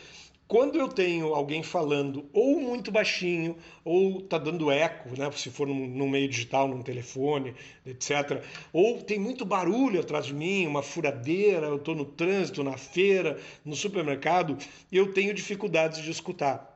quando 0.49 0.79
eu 0.79 0.89
tenho 0.89 1.35
alguém 1.35 1.63
falando 1.63 2.29
ou 2.33 2.61
muito 2.61 2.93
baixinho, 2.93 3.57
ou 3.85 4.21
está 4.21 4.39
dando 4.39 4.71
eco, 4.71 5.09
né, 5.19 5.31
se 5.33 5.51
for 5.51 5.67
no, 5.67 6.09
meio 6.09 6.29
digital, 6.29 6.69
num 6.69 6.83
telefone, 6.83 7.55
etc., 7.85 8.43
ou 8.73 9.03
tem 9.03 9.19
muito 9.19 9.45
barulho 9.45 10.01
atrás 10.01 10.27
de 10.27 10.35
mim, 10.35 10.67
uma 10.67 10.83
furadeira, 10.83 11.67
eu 11.67 11.77
estou 11.77 11.97
no 11.97 12.05
trânsito, 12.05 12.63
na 12.63 12.77
feira, 12.77 13.41
no 13.65 13.75
supermercado, 13.75 14.57
eu 14.93 15.13
tenho 15.13 15.35
dificuldades 15.35 16.01
de 16.03 16.11
escutar. 16.11 16.75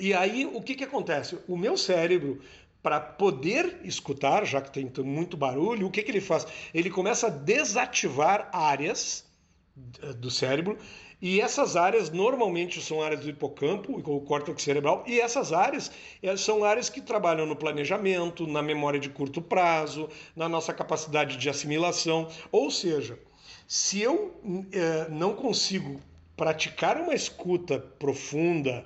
E 0.00 0.14
aí, 0.14 0.46
o 0.46 0.62
que, 0.62 0.74
que 0.74 0.84
acontece? 0.84 1.38
O 1.46 1.56
meu 1.56 1.76
cérebro, 1.76 2.40
para 2.82 2.98
poder 2.98 3.80
escutar, 3.84 4.46
já 4.46 4.60
que 4.62 4.72
tem 4.72 4.90
muito 5.04 5.36
barulho, 5.36 5.86
o 5.86 5.90
que, 5.90 6.02
que 6.02 6.10
ele 6.10 6.20
faz? 6.20 6.46
Ele 6.72 6.88
começa 6.88 7.26
a 7.26 7.30
desativar 7.30 8.48
áreas 8.52 9.24
do 10.16 10.30
cérebro 10.30 10.78
e 11.22 11.40
essas 11.40 11.76
áreas 11.76 12.10
normalmente 12.10 12.82
são 12.82 13.00
áreas 13.00 13.20
do 13.20 13.30
hipocampo, 13.30 13.92
o 13.96 14.20
córtex 14.22 14.60
cerebral, 14.60 15.04
e 15.06 15.20
essas 15.20 15.52
áreas 15.52 15.92
eh, 16.20 16.36
são 16.36 16.64
áreas 16.64 16.88
que 16.88 17.00
trabalham 17.00 17.46
no 17.46 17.54
planejamento, 17.54 18.44
na 18.44 18.60
memória 18.60 18.98
de 18.98 19.08
curto 19.08 19.40
prazo, 19.40 20.08
na 20.34 20.48
nossa 20.48 20.74
capacidade 20.74 21.36
de 21.36 21.48
assimilação. 21.48 22.28
Ou 22.50 22.72
seja, 22.72 23.16
se 23.68 24.02
eu 24.02 24.34
é, 24.72 25.08
não 25.10 25.34
consigo 25.36 26.00
praticar 26.36 27.00
uma 27.00 27.14
escuta 27.14 27.78
profunda, 27.78 28.84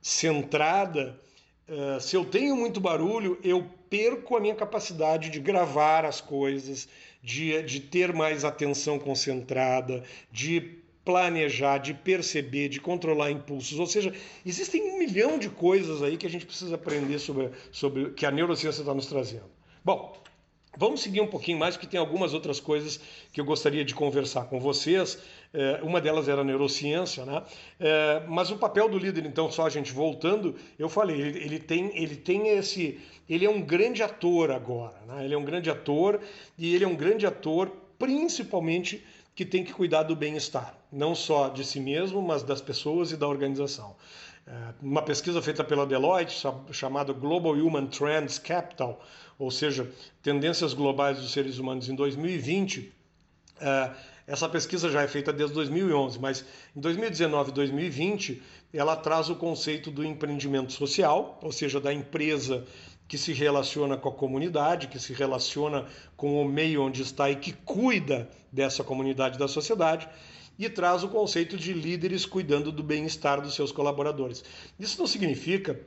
centrada, 0.00 1.20
é, 1.66 1.98
se 1.98 2.14
eu 2.14 2.24
tenho 2.24 2.54
muito 2.54 2.80
barulho, 2.80 3.36
eu 3.42 3.68
perco 3.90 4.36
a 4.36 4.40
minha 4.40 4.54
capacidade 4.54 5.28
de 5.30 5.40
gravar 5.40 6.04
as 6.04 6.20
coisas, 6.20 6.88
de, 7.20 7.60
de 7.64 7.80
ter 7.80 8.14
mais 8.14 8.44
atenção 8.44 9.00
concentrada, 9.00 10.04
de 10.30 10.79
planejar, 11.10 11.78
de 11.78 11.92
perceber, 11.92 12.68
de 12.68 12.80
controlar 12.80 13.32
impulsos. 13.32 13.80
Ou 13.80 13.86
seja, 13.86 14.14
existem 14.46 14.92
um 14.92 14.98
milhão 14.98 15.40
de 15.40 15.48
coisas 15.48 16.04
aí 16.04 16.16
que 16.16 16.24
a 16.24 16.30
gente 16.30 16.46
precisa 16.46 16.76
aprender 16.76 17.18
sobre, 17.18 17.50
sobre 17.72 18.10
que 18.10 18.24
a 18.24 18.30
neurociência 18.30 18.82
está 18.82 18.94
nos 18.94 19.06
trazendo. 19.06 19.50
Bom, 19.84 20.16
vamos 20.76 21.02
seguir 21.02 21.20
um 21.20 21.26
pouquinho 21.26 21.58
mais, 21.58 21.74
porque 21.76 21.88
tem 21.88 21.98
algumas 21.98 22.32
outras 22.32 22.60
coisas 22.60 23.00
que 23.32 23.40
eu 23.40 23.44
gostaria 23.44 23.84
de 23.84 23.92
conversar 23.92 24.44
com 24.44 24.60
vocês. 24.60 25.18
É, 25.52 25.80
uma 25.82 26.00
delas 26.00 26.28
era 26.28 26.42
a 26.42 26.44
neurociência, 26.44 27.26
né? 27.26 27.42
É, 27.80 28.22
mas 28.28 28.52
o 28.52 28.56
papel 28.56 28.88
do 28.88 28.96
líder, 28.96 29.26
então, 29.26 29.50
só 29.50 29.66
a 29.66 29.70
gente 29.70 29.92
voltando, 29.92 30.54
eu 30.78 30.88
falei, 30.88 31.20
ele, 31.20 31.58
tem, 31.58 31.90
ele 32.00 32.14
tem 32.14 32.50
esse. 32.50 33.00
Ele 33.28 33.44
é 33.44 33.50
um 33.50 33.60
grande 33.60 34.00
ator 34.00 34.52
agora, 34.52 35.00
né? 35.08 35.24
Ele 35.24 35.34
é 35.34 35.38
um 35.38 35.44
grande 35.44 35.68
ator 35.68 36.20
e 36.56 36.72
ele 36.72 36.84
é 36.84 36.88
um 36.88 36.94
grande 36.94 37.26
ator 37.26 37.68
principalmente 37.98 39.04
que 39.34 39.44
tem 39.44 39.64
que 39.64 39.72
cuidar 39.72 40.02
do 40.02 40.14
bem-estar, 40.14 40.76
não 40.92 41.14
só 41.14 41.48
de 41.48 41.64
si 41.64 41.80
mesmo, 41.80 42.20
mas 42.20 42.42
das 42.42 42.60
pessoas 42.60 43.12
e 43.12 43.16
da 43.16 43.28
organização. 43.28 43.94
É, 44.46 44.52
uma 44.82 45.02
pesquisa 45.02 45.40
feita 45.40 45.62
pela 45.62 45.86
Deloitte, 45.86 46.42
chamada 46.72 47.12
Global 47.12 47.52
Human 47.52 47.86
Trends 47.86 48.38
Capital, 48.38 49.00
ou 49.38 49.50
seja, 49.50 49.90
tendências 50.22 50.74
globais 50.74 51.18
dos 51.18 51.32
seres 51.32 51.58
humanos 51.58 51.88
em 51.88 51.94
2020, 51.94 52.92
é, 53.60 53.90
essa 54.26 54.48
pesquisa 54.48 54.88
já 54.88 55.02
é 55.02 55.08
feita 55.08 55.32
desde 55.32 55.54
2011, 55.54 56.18
mas 56.18 56.44
em 56.76 56.80
2019 56.80 57.50
e 57.50 57.54
2020 57.54 58.42
ela 58.72 58.94
traz 58.94 59.28
o 59.28 59.34
conceito 59.34 59.90
do 59.90 60.04
empreendimento 60.04 60.72
social, 60.72 61.38
ou 61.42 61.50
seja, 61.50 61.80
da 61.80 61.92
empresa 61.92 62.64
que 63.08 63.18
se 63.18 63.32
relaciona 63.32 63.96
com 63.96 64.08
a 64.08 64.12
comunidade, 64.12 64.86
que 64.86 65.00
se 65.00 65.12
relaciona 65.12 65.84
com 66.16 66.40
o 66.40 66.44
meio 66.44 66.82
onde 66.82 67.02
está 67.02 67.28
e 67.28 67.34
que 67.34 67.52
cuida 67.52 68.30
dessa 68.52 68.84
comunidade 68.84 69.36
da 69.36 69.48
sociedade 69.48 70.08
e 70.60 70.68
traz 70.68 71.02
o 71.02 71.08
conceito 71.08 71.56
de 71.56 71.72
líderes 71.72 72.26
cuidando 72.26 72.70
do 72.70 72.82
bem-estar 72.82 73.40
dos 73.40 73.54
seus 73.54 73.72
colaboradores. 73.72 74.44
Isso 74.78 74.98
não 74.98 75.06
significa 75.06 75.80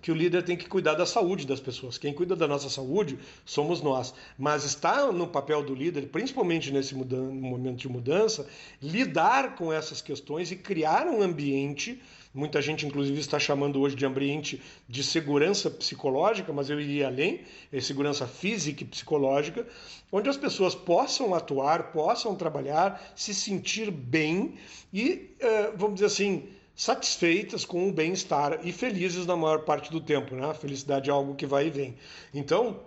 que 0.00 0.12
o 0.12 0.14
líder 0.14 0.44
tem 0.44 0.56
que 0.56 0.68
cuidar 0.68 0.94
da 0.94 1.04
saúde 1.04 1.44
das 1.44 1.58
pessoas. 1.58 1.98
Quem 1.98 2.14
cuida 2.14 2.36
da 2.36 2.46
nossa 2.46 2.70
saúde 2.70 3.18
somos 3.44 3.82
nós. 3.82 4.14
Mas 4.38 4.62
está 4.62 5.10
no 5.10 5.26
papel 5.26 5.64
do 5.64 5.74
líder, 5.74 6.06
principalmente 6.06 6.70
nesse 6.70 6.94
momento 6.94 7.78
de 7.78 7.88
mudança, 7.88 8.46
lidar 8.80 9.56
com 9.56 9.72
essas 9.72 10.00
questões 10.00 10.52
e 10.52 10.56
criar 10.56 11.08
um 11.08 11.20
ambiente 11.20 12.00
Muita 12.36 12.60
gente, 12.60 12.84
inclusive, 12.84 13.18
está 13.18 13.38
chamando 13.38 13.80
hoje 13.80 13.96
de 13.96 14.04
ambiente 14.04 14.60
de 14.86 15.02
segurança 15.02 15.70
psicológica, 15.70 16.52
mas 16.52 16.68
eu 16.68 16.78
iria 16.78 17.06
além, 17.06 17.40
é 17.72 17.80
segurança 17.80 18.26
física 18.26 18.82
e 18.82 18.86
psicológica, 18.86 19.66
onde 20.12 20.28
as 20.28 20.36
pessoas 20.36 20.74
possam 20.74 21.34
atuar, 21.34 21.92
possam 21.92 22.36
trabalhar, 22.36 23.02
se 23.16 23.32
sentir 23.32 23.90
bem 23.90 24.56
e, 24.92 25.34
eh, 25.40 25.72
vamos 25.74 25.94
dizer 25.94 26.06
assim, 26.06 26.46
satisfeitas 26.74 27.64
com 27.64 27.88
o 27.88 27.92
bem-estar 27.92 28.60
e 28.62 28.70
felizes 28.70 29.24
na 29.24 29.34
maior 29.34 29.60
parte 29.60 29.90
do 29.90 29.98
tempo. 29.98 30.34
Né? 30.34 30.52
Felicidade 30.52 31.08
é 31.08 31.12
algo 31.14 31.36
que 31.36 31.46
vai 31.46 31.68
e 31.68 31.70
vem. 31.70 31.96
Então, 32.34 32.80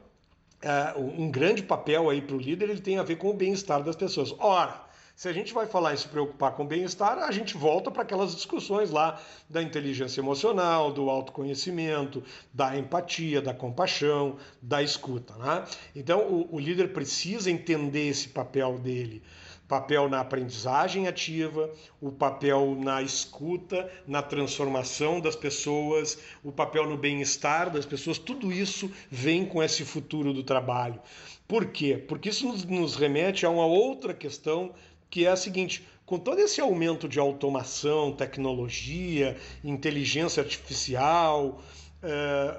eh, 0.62 0.94
um 0.96 1.32
grande 1.32 1.64
papel 1.64 2.08
aí 2.08 2.22
para 2.22 2.36
o 2.36 2.40
líder 2.40 2.70
ele 2.70 2.82
tem 2.82 3.00
a 3.00 3.04
ver 3.04 3.16
com 3.16 3.32
o 3.32 3.34
bem-estar 3.34 3.82
das 3.82 3.96
pessoas. 3.96 4.32
Ora, 4.38 4.89
se 5.20 5.28
a 5.28 5.34
gente 5.34 5.54
vai 5.54 5.66
falar 5.66 5.94
em 5.94 5.98
se 5.98 6.08
preocupar 6.08 6.54
com 6.54 6.66
bem-estar, 6.66 7.18
a 7.18 7.30
gente 7.30 7.58
volta 7.58 7.92
para 7.92 8.04
aquelas 8.04 8.34
discussões 8.34 8.90
lá 8.90 9.22
da 9.50 9.62
inteligência 9.62 10.22
emocional, 10.22 10.94
do 10.94 11.10
autoconhecimento, 11.10 12.24
da 12.54 12.78
empatia, 12.78 13.42
da 13.42 13.54
compaixão, 13.54 14.38
da 14.62 14.82
escuta. 14.82 15.36
Né? 15.36 15.66
Então, 15.94 16.22
o, 16.22 16.56
o 16.56 16.58
líder 16.58 16.94
precisa 16.94 17.52
entender 17.52 18.08
esse 18.08 18.30
papel 18.30 18.80
dele 18.80 19.22
papel 19.68 20.10
na 20.10 20.20
aprendizagem 20.22 21.08
ativa, 21.08 21.70
o 22.02 22.12
papel 22.12 22.76
na 22.80 23.04
escuta, 23.04 23.88
na 24.08 24.20
transformação 24.20 25.20
das 25.20 25.36
pessoas, 25.36 26.18
o 26.44 26.52
papel 26.52 26.90
no 26.90 26.98
bem-estar 26.98 27.70
das 27.70 27.86
pessoas, 27.86 28.18
tudo 28.18 28.52
isso 28.52 28.92
vem 29.12 29.46
com 29.46 29.62
esse 29.62 29.86
futuro 29.86 30.34
do 30.34 30.42
trabalho. 30.42 31.00
Por 31.48 31.68
quê? 31.68 32.04
Porque 32.08 32.30
isso 32.30 32.48
nos 32.68 32.96
remete 32.96 33.46
a 33.46 33.50
uma 33.52 33.66
outra 33.68 34.12
questão 34.12 34.74
que 35.10 35.26
é 35.26 35.30
a 35.30 35.36
seguinte: 35.36 35.86
com 36.06 36.18
todo 36.18 36.40
esse 36.40 36.62
aumento 36.62 37.08
de 37.08 37.20
automação, 37.20 38.12
tecnologia, 38.12 39.38
inteligência 39.64 40.42
artificial, 40.42 41.62
é, 42.02 42.58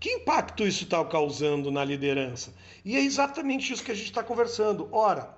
que 0.00 0.10
impacto 0.10 0.66
isso 0.66 0.84
está 0.84 1.04
causando 1.04 1.70
na 1.70 1.84
liderança? 1.84 2.54
E 2.84 2.96
é 2.96 3.00
exatamente 3.00 3.72
isso 3.72 3.82
que 3.82 3.92
a 3.92 3.94
gente 3.94 4.06
está 4.06 4.22
conversando. 4.22 4.88
Ora, 4.92 5.36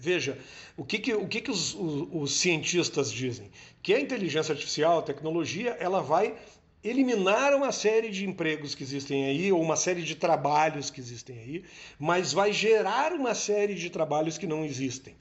veja, 0.00 0.38
o 0.76 0.84
que, 0.84 0.98
que, 0.98 1.14
o 1.14 1.28
que, 1.28 1.40
que 1.42 1.50
os, 1.50 1.74
os, 1.74 2.08
os 2.10 2.36
cientistas 2.36 3.12
dizem? 3.12 3.50
Que 3.82 3.94
a 3.94 4.00
inteligência 4.00 4.52
artificial, 4.52 4.98
a 4.98 5.02
tecnologia, 5.02 5.76
ela 5.78 6.00
vai 6.00 6.34
eliminar 6.82 7.54
uma 7.54 7.70
série 7.70 8.10
de 8.10 8.26
empregos 8.26 8.74
que 8.74 8.82
existem 8.82 9.26
aí, 9.26 9.52
ou 9.52 9.60
uma 9.60 9.76
série 9.76 10.02
de 10.02 10.16
trabalhos 10.16 10.90
que 10.90 10.98
existem 10.98 11.38
aí, 11.38 11.64
mas 11.98 12.32
vai 12.32 12.52
gerar 12.52 13.12
uma 13.12 13.34
série 13.34 13.74
de 13.74 13.88
trabalhos 13.88 14.36
que 14.36 14.46
não 14.46 14.64
existem 14.64 15.14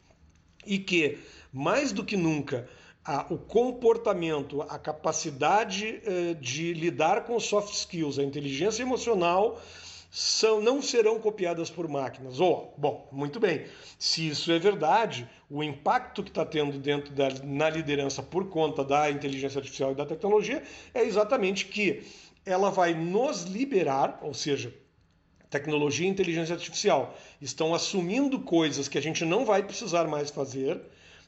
e 0.66 0.80
que, 0.80 1.18
mais 1.52 1.92
do 1.92 2.04
que 2.04 2.16
nunca, 2.16 2.68
a, 3.04 3.26
o 3.30 3.38
comportamento, 3.38 4.62
a 4.62 4.78
capacidade 4.78 6.02
eh, 6.06 6.34
de 6.40 6.74
lidar 6.74 7.24
com 7.26 7.40
soft 7.40 7.74
skills, 7.74 8.20
a 8.20 8.24
inteligência 8.24 8.84
emocional, 8.84 9.60
são, 10.12 10.62
não 10.62 10.82
serão 10.82 11.20
copiadas 11.20 11.70
por 11.70 11.88
máquinas. 11.88 12.40
Oh, 12.40 12.74
bom, 12.78 13.08
muito 13.12 13.40
bem. 13.40 13.66
Se 13.98 14.28
isso 14.28 14.52
é 14.52 14.60
verdade, 14.60 15.28
o 15.50 15.64
impacto 15.64 16.22
que 16.22 16.30
está 16.30 16.46
tendo 16.46 16.78
dentro 16.78 17.14
da, 17.14 17.30
na 17.44 17.70
liderança 17.70 18.22
por 18.22 18.50
conta 18.50 18.84
da 18.84 19.10
inteligência 19.10 19.60
artificial 19.60 19.94
e 19.94 19.96
da 19.96 20.06
tecnologia 20.06 20.62
é 20.94 21.04
exatamente 21.04 21.66
que 21.66 22.04
ela 22.46 22.70
vai 22.70 22.94
nos 22.94 23.44
liberar, 23.44 24.20
ou 24.22 24.34
seja, 24.34 24.74
tecnologia 25.52 26.08
e 26.08 26.10
inteligência 26.10 26.56
artificial 26.56 27.16
estão 27.40 27.76
assumindo 27.76 28.40
coisas 28.40 28.88
que 28.88 28.98
a 28.98 29.02
gente 29.02 29.26
não 29.26 29.46
vai 29.46 29.62
precisar 29.62 30.08
mais 30.08 30.32
fazer 30.32 30.82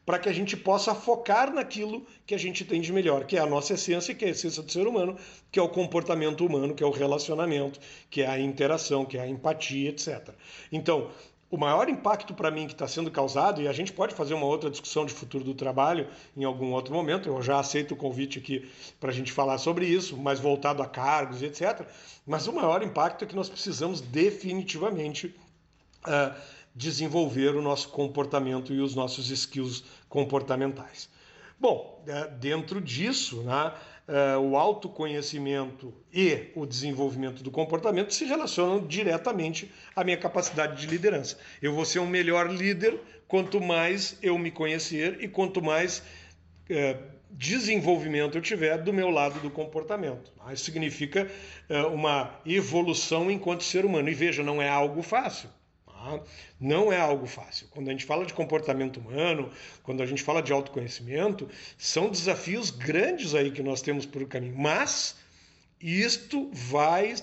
para 0.06 0.20
que 0.20 0.28
a 0.28 0.34
gente 0.34 0.58
possa 0.58 0.96
focar 0.96 1.54
naquilo 1.54 2.06
que 2.26 2.34
a 2.34 2.38
gente 2.38 2.66
tem 2.66 2.82
de 2.82 2.92
melhor, 2.92 3.26
que 3.26 3.38
é 3.38 3.40
a 3.40 3.46
nossa 3.46 3.74
essência, 3.74 4.14
que 4.14 4.26
é 4.26 4.30
a 4.30 4.32
essência 4.32 4.62
do 4.62 4.72
ser 4.72 4.86
humano, 4.88 5.18
que 5.52 5.60
é 5.60 5.62
o 5.62 5.70
comportamento 5.70 6.46
humano, 6.46 6.74
que 6.74 6.84
é 6.84 6.86
o 6.86 6.92
relacionamento, 6.92 7.80
que 8.10 8.22
é 8.22 8.28
a 8.28 8.40
interação, 8.40 9.06
que 9.06 9.18
é 9.18 9.22
a 9.22 9.28
empatia, 9.28 9.90
etc. 9.90 10.30
Então, 10.72 11.10
o 11.54 11.58
maior 11.58 11.88
impacto 11.88 12.34
para 12.34 12.50
mim 12.50 12.66
que 12.66 12.74
está 12.74 12.88
sendo 12.88 13.12
causado, 13.12 13.62
e 13.62 13.68
a 13.68 13.72
gente 13.72 13.94
pode 13.94 14.16
fazer 14.16 14.34
uma 14.34 14.48
outra 14.48 14.72
discussão 14.72 15.06
de 15.06 15.14
futuro 15.14 15.44
do 15.44 15.54
trabalho 15.54 16.08
em 16.36 16.44
algum 16.44 16.72
outro 16.72 16.92
momento, 16.92 17.30
eu 17.30 17.44
já 17.44 17.60
aceito 17.60 17.94
o 17.94 17.96
convite 17.96 18.40
aqui 18.40 18.68
para 19.00 19.12
a 19.12 19.14
gente 19.14 19.32
falar 19.32 19.60
sobre 19.60 19.86
isso, 19.86 20.18
mais 20.18 20.40
voltado 20.40 20.82
a 20.82 20.88
cargos, 20.88 21.44
etc. 21.44 21.86
Mas 22.26 22.48
o 22.48 22.54
maior 22.54 22.82
impacto 22.82 23.24
é 23.24 23.28
que 23.28 23.36
nós 23.36 23.50
precisamos 23.50 24.02
definitivamente 24.02 25.28
uh, 26.08 26.34
desenvolver 26.74 27.56
o 27.56 27.62
nosso 27.62 27.90
comportamento 27.90 28.74
e 28.74 28.82
os 28.82 28.96
nossos 28.96 29.30
skills 29.30 29.84
comportamentais. 30.10 31.08
Bom, 31.60 32.04
uh, 32.08 32.36
dentro 32.40 32.82
disso, 32.82 33.44
né, 33.44 33.74
uh, 34.08 34.40
o 34.40 34.58
autoconhecimento 34.58 35.94
e 36.12 36.52
o 36.56 36.66
desenvolvimento 36.66 37.44
do 37.44 37.52
comportamento 37.52 38.14
se 38.14 38.26
relacionam 38.26 38.86
diretamente 38.86 39.72
à 39.96 40.04
minha 40.04 40.18
capacidade 40.18 40.80
de 40.80 40.88
liderança. 40.88 41.38
Eu 41.62 41.74
vou 41.74 41.86
ser 41.86 42.00
um 42.00 42.08
melhor 42.08 42.50
líder 42.50 43.00
quanto 43.28 43.60
mais 43.62 44.18
eu 44.22 44.38
me 44.38 44.52
conhecer 44.52 45.18
e 45.22 45.28
quanto 45.28 45.62
mais 45.62 46.00
uh, 46.70 47.14
desenvolvimento 47.30 48.38
eu 48.38 48.42
tiver 48.42 48.78
do 48.78 48.94
meu 48.94 49.10
lado 49.10 49.40
do 49.40 49.50
comportamento. 49.50 50.32
Isso 50.52 50.66
significa 50.66 51.30
uh, 51.70 51.88
uma 51.88 52.40
evolução 52.46 53.32
enquanto 53.32 53.64
ser 53.64 53.86
humano. 53.86 54.10
E 54.10 54.14
veja, 54.14 54.44
não 54.44 54.62
é 54.62 54.70
algo 54.70 55.02
fácil. 55.02 55.50
Tá? 56.04 56.20
Não 56.60 56.92
é 56.92 57.00
algo 57.00 57.26
fácil. 57.26 57.68
Quando 57.72 57.88
a 57.88 57.92
gente 57.92 58.06
fala 58.06 58.26
de 58.26 58.34
comportamento 58.34 59.00
humano, 59.00 59.50
quando 59.84 60.04
a 60.04 60.06
gente 60.06 60.22
fala 60.22 60.42
de 60.42 60.52
autoconhecimento, 60.52 61.50
são 61.78 62.10
desafios 62.10 62.70
grandes 62.70 63.34
aí 63.34 63.52
que 63.52 63.64
nós 63.64 63.82
temos 63.82 64.06
por 64.06 64.28
caminho. 64.28 64.56
Mas 64.58 65.16
isto 65.80 66.50
vai, 66.52 67.16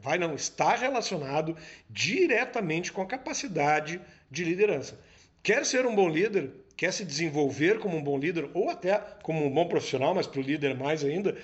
vai 0.00 0.18
não, 0.18 0.34
está 0.34 0.76
relacionado 0.76 1.56
diretamente 1.90 2.92
com 2.92 3.02
a 3.02 3.06
capacidade 3.06 4.00
de 4.30 4.44
liderança. 4.44 4.98
Quer 5.42 5.66
ser 5.66 5.84
um 5.84 5.94
bom 5.94 6.08
líder, 6.08 6.50
quer 6.76 6.92
se 6.92 7.04
desenvolver 7.04 7.80
como 7.80 7.96
um 7.96 8.02
bom 8.02 8.18
líder, 8.18 8.50
ou 8.54 8.70
até 8.70 8.98
como 9.22 9.44
um 9.44 9.50
bom 9.50 9.66
profissional, 9.66 10.14
mas 10.14 10.26
para 10.28 10.40
o 10.40 10.44
líder 10.44 10.76
mais 10.76 11.02
ainda, 11.02 11.36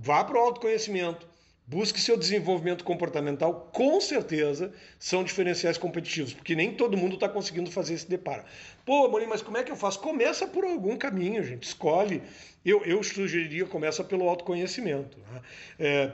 vá 0.00 0.22
para 0.22 0.36
o 0.36 0.40
autoconhecimento 0.40 1.33
Busque 1.66 1.98
seu 1.98 2.18
desenvolvimento 2.18 2.84
comportamental, 2.84 3.70
com 3.72 3.98
certeza 3.98 4.70
são 4.98 5.24
diferenciais 5.24 5.78
competitivos, 5.78 6.34
porque 6.34 6.54
nem 6.54 6.74
todo 6.74 6.94
mundo 6.94 7.14
está 7.14 7.26
conseguindo 7.26 7.70
fazer 7.70 7.94
esse 7.94 8.06
deparo. 8.08 8.44
Pô, 8.84 9.08
Morim, 9.08 9.26
mas 9.26 9.40
como 9.40 9.56
é 9.56 9.62
que 9.62 9.72
eu 9.72 9.76
faço? 9.76 9.98
Começa 10.00 10.46
por 10.46 10.62
algum 10.62 10.94
caminho, 10.98 11.42
gente. 11.42 11.62
Escolhe. 11.62 12.22
Eu, 12.62 12.84
eu 12.84 13.02
sugeriria 13.02 13.64
começa 13.64 14.04
pelo 14.04 14.28
autoconhecimento. 14.28 15.16
Né? 15.18 15.40
É, 15.78 16.12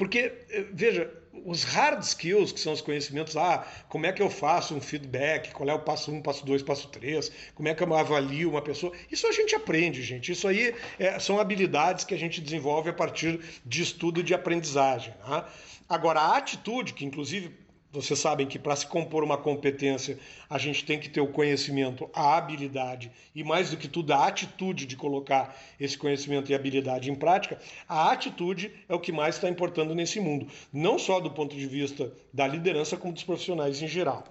porque, 0.00 0.32
é, 0.48 0.64
veja, 0.72 1.12
os 1.44 1.62
hard 1.62 2.02
skills, 2.02 2.52
que 2.52 2.58
são 2.58 2.72
os 2.72 2.80
conhecimentos, 2.80 3.36
ah, 3.36 3.66
como 3.86 4.06
é 4.06 4.12
que 4.12 4.22
eu 4.22 4.30
faço 4.30 4.74
um 4.74 4.80
feedback, 4.80 5.52
qual 5.52 5.68
é 5.68 5.74
o 5.74 5.78
passo 5.78 6.10
1, 6.10 6.14
um, 6.14 6.22
passo 6.22 6.46
2, 6.46 6.62
passo 6.62 6.88
3, 6.88 7.30
como 7.54 7.68
é 7.68 7.74
que 7.74 7.82
eu 7.82 7.94
avalio 7.94 8.48
uma 8.48 8.62
pessoa, 8.62 8.94
isso 9.12 9.26
a 9.26 9.32
gente 9.32 9.54
aprende, 9.54 10.02
gente. 10.02 10.32
Isso 10.32 10.48
aí 10.48 10.74
é, 10.98 11.18
são 11.18 11.38
habilidades 11.38 12.06
que 12.06 12.14
a 12.14 12.18
gente 12.18 12.40
desenvolve 12.40 12.88
a 12.88 12.94
partir 12.94 13.40
de 13.62 13.82
estudo 13.82 14.22
de 14.22 14.32
aprendizagem. 14.32 15.12
Né? 15.28 15.44
Agora, 15.86 16.20
a 16.20 16.38
atitude, 16.38 16.94
que 16.94 17.04
inclusive 17.04 17.54
vocês 17.92 18.18
sabem 18.18 18.46
que 18.46 18.58
para 18.58 18.76
se 18.76 18.86
compor 18.86 19.24
uma 19.24 19.36
competência, 19.36 20.18
a 20.48 20.58
gente 20.58 20.84
tem 20.84 20.98
que 20.98 21.08
ter 21.08 21.20
o 21.20 21.26
conhecimento, 21.26 22.08
a 22.14 22.36
habilidade 22.36 23.10
e, 23.34 23.42
mais 23.42 23.70
do 23.70 23.76
que 23.76 23.88
tudo, 23.88 24.12
a 24.12 24.26
atitude 24.26 24.86
de 24.86 24.96
colocar 24.96 25.56
esse 25.78 25.98
conhecimento 25.98 26.50
e 26.50 26.54
habilidade 26.54 27.10
em 27.10 27.14
prática. 27.14 27.58
A 27.88 28.12
atitude 28.12 28.72
é 28.88 28.94
o 28.94 29.00
que 29.00 29.10
mais 29.10 29.34
está 29.34 29.48
importando 29.48 29.94
nesse 29.94 30.20
mundo, 30.20 30.46
não 30.72 30.98
só 30.98 31.18
do 31.18 31.30
ponto 31.32 31.56
de 31.56 31.66
vista 31.66 32.12
da 32.32 32.46
liderança, 32.46 32.96
como 32.96 33.12
dos 33.12 33.24
profissionais 33.24 33.82
em 33.82 33.88
geral. 33.88 34.24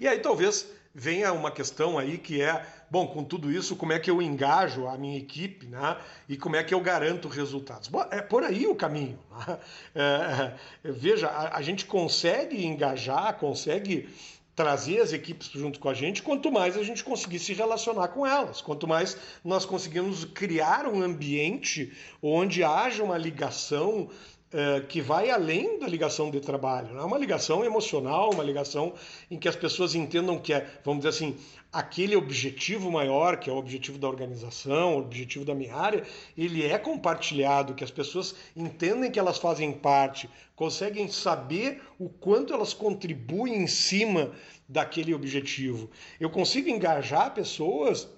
E 0.00 0.08
aí, 0.08 0.18
talvez 0.20 0.66
venha 0.94 1.32
uma 1.32 1.50
questão 1.50 1.98
aí 1.98 2.16
que 2.16 2.40
é, 2.40 2.64
bom, 2.90 3.06
com 3.06 3.24
tudo 3.24 3.50
isso, 3.50 3.76
como 3.76 3.92
é 3.92 3.98
que 3.98 4.10
eu 4.10 4.20
engajo 4.20 4.86
a 4.86 4.96
minha 4.96 5.18
equipe, 5.18 5.66
né? 5.66 5.96
E 6.28 6.36
como 6.36 6.56
é 6.56 6.64
que 6.64 6.74
eu 6.74 6.80
garanto 6.80 7.28
resultados? 7.28 7.88
Bom, 7.88 8.04
é 8.10 8.20
por 8.20 8.42
aí 8.44 8.66
o 8.66 8.74
caminho. 8.74 9.18
Né? 9.30 9.58
É, 9.96 10.54
é, 10.88 10.90
veja, 10.90 11.28
a, 11.28 11.58
a 11.58 11.62
gente 11.62 11.86
consegue 11.86 12.64
engajar, 12.64 13.34
consegue 13.34 14.08
trazer 14.54 15.00
as 15.00 15.12
equipes 15.12 15.48
junto 15.48 15.80
com 15.80 15.88
a 15.88 15.94
gente, 15.94 16.22
quanto 16.22 16.50
mais 16.50 16.76
a 16.76 16.82
gente 16.82 17.02
conseguir 17.02 17.38
se 17.38 17.52
relacionar 17.52 18.08
com 18.08 18.26
elas, 18.26 18.60
quanto 18.60 18.86
mais 18.86 19.16
nós 19.44 19.64
conseguimos 19.64 20.24
criar 20.24 20.86
um 20.86 21.02
ambiente 21.02 21.92
onde 22.22 22.62
haja 22.62 23.02
uma 23.02 23.18
ligação 23.18 24.08
é, 24.56 24.80
que 24.82 25.00
vai 25.00 25.30
além 25.30 25.80
da 25.80 25.88
ligação 25.88 26.30
de 26.30 26.38
trabalho. 26.38 26.96
É 26.96 27.02
uma 27.02 27.18
ligação 27.18 27.64
emocional, 27.64 28.30
uma 28.32 28.44
ligação 28.44 28.94
em 29.28 29.36
que 29.36 29.48
as 29.48 29.56
pessoas 29.56 29.96
entendam 29.96 30.38
que 30.38 30.52
é, 30.52 30.64
vamos 30.84 31.04
dizer 31.04 31.08
assim, 31.08 31.36
aquele 31.72 32.14
objetivo 32.14 32.88
maior, 32.88 33.36
que 33.36 33.50
é 33.50 33.52
o 33.52 33.56
objetivo 33.56 33.98
da 33.98 34.06
organização, 34.06 34.94
o 34.94 35.00
objetivo 35.00 35.44
da 35.44 35.56
minha 35.56 35.74
área, 35.74 36.04
ele 36.38 36.64
é 36.64 36.78
compartilhado, 36.78 37.74
que 37.74 37.82
as 37.82 37.90
pessoas 37.90 38.32
entendem 38.54 39.10
que 39.10 39.18
elas 39.18 39.38
fazem 39.38 39.72
parte, 39.72 40.30
conseguem 40.54 41.08
saber 41.08 41.82
o 41.98 42.08
quanto 42.08 42.54
elas 42.54 42.72
contribuem 42.72 43.56
em 43.56 43.66
cima 43.66 44.30
daquele 44.68 45.12
objetivo. 45.12 45.90
Eu 46.20 46.30
consigo 46.30 46.68
engajar 46.68 47.34
pessoas 47.34 48.08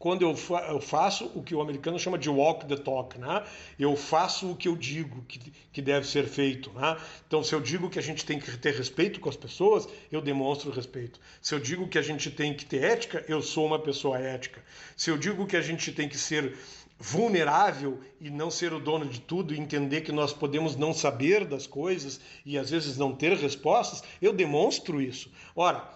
quando 0.00 0.22
eu, 0.22 0.34
fa 0.34 0.66
eu, 0.70 0.80
faço 0.80 1.30
o 1.34 1.42
que 1.42 1.54
o 1.54 1.60
americano 1.60 1.98
chama 1.98 2.16
de 2.16 2.30
walk 2.30 2.64
the 2.64 2.76
talk, 2.76 3.18
né? 3.18 3.44
Eu 3.78 3.94
faço 3.94 4.50
o 4.50 4.56
que 4.56 4.66
eu 4.66 4.74
digo 4.74 5.22
que, 5.28 5.38
que 5.70 5.82
deve 5.82 6.06
ser 6.06 6.26
feito, 6.26 6.72
né? 6.72 6.96
Então, 7.26 7.44
se 7.44 7.54
eu 7.54 7.60
digo 7.60 7.90
que 7.90 7.98
a 7.98 8.02
gente 8.02 8.24
tem 8.24 8.40
que 8.40 8.56
ter 8.56 8.72
respeito 8.74 9.20
com 9.20 9.28
as 9.28 9.36
pessoas, 9.36 9.86
eu 10.10 10.22
demonstro 10.22 10.70
respeito. 10.70 11.20
Se 11.42 11.54
eu 11.54 11.60
digo 11.60 11.86
que 11.86 11.98
a 11.98 12.02
gente 12.02 12.30
tem 12.30 12.54
que 12.54 12.64
ter 12.64 12.82
ética, 12.82 13.22
eu 13.28 13.42
sou 13.42 13.66
uma 13.66 13.78
pessoa 13.78 14.18
ética. 14.18 14.64
Se 14.96 15.10
eu 15.10 15.18
digo 15.18 15.46
que 15.46 15.54
a 15.54 15.60
gente 15.60 15.92
tem 15.92 16.08
que 16.08 16.16
ser 16.16 16.56
vulnerável 16.98 18.00
e 18.18 18.30
não 18.30 18.50
ser 18.50 18.72
o 18.72 18.80
dono 18.80 19.04
de 19.04 19.20
tudo 19.20 19.52
e 19.54 19.60
entender 19.60 20.00
que 20.00 20.12
nós 20.12 20.32
podemos 20.32 20.76
não 20.76 20.94
saber 20.94 21.44
das 21.44 21.66
coisas 21.66 22.18
e 22.46 22.56
às 22.56 22.70
vezes 22.70 22.96
não 22.96 23.14
ter 23.14 23.36
respostas, 23.36 24.02
eu 24.22 24.32
demonstro 24.32 24.98
isso. 24.98 25.30
Ora, 25.54 25.86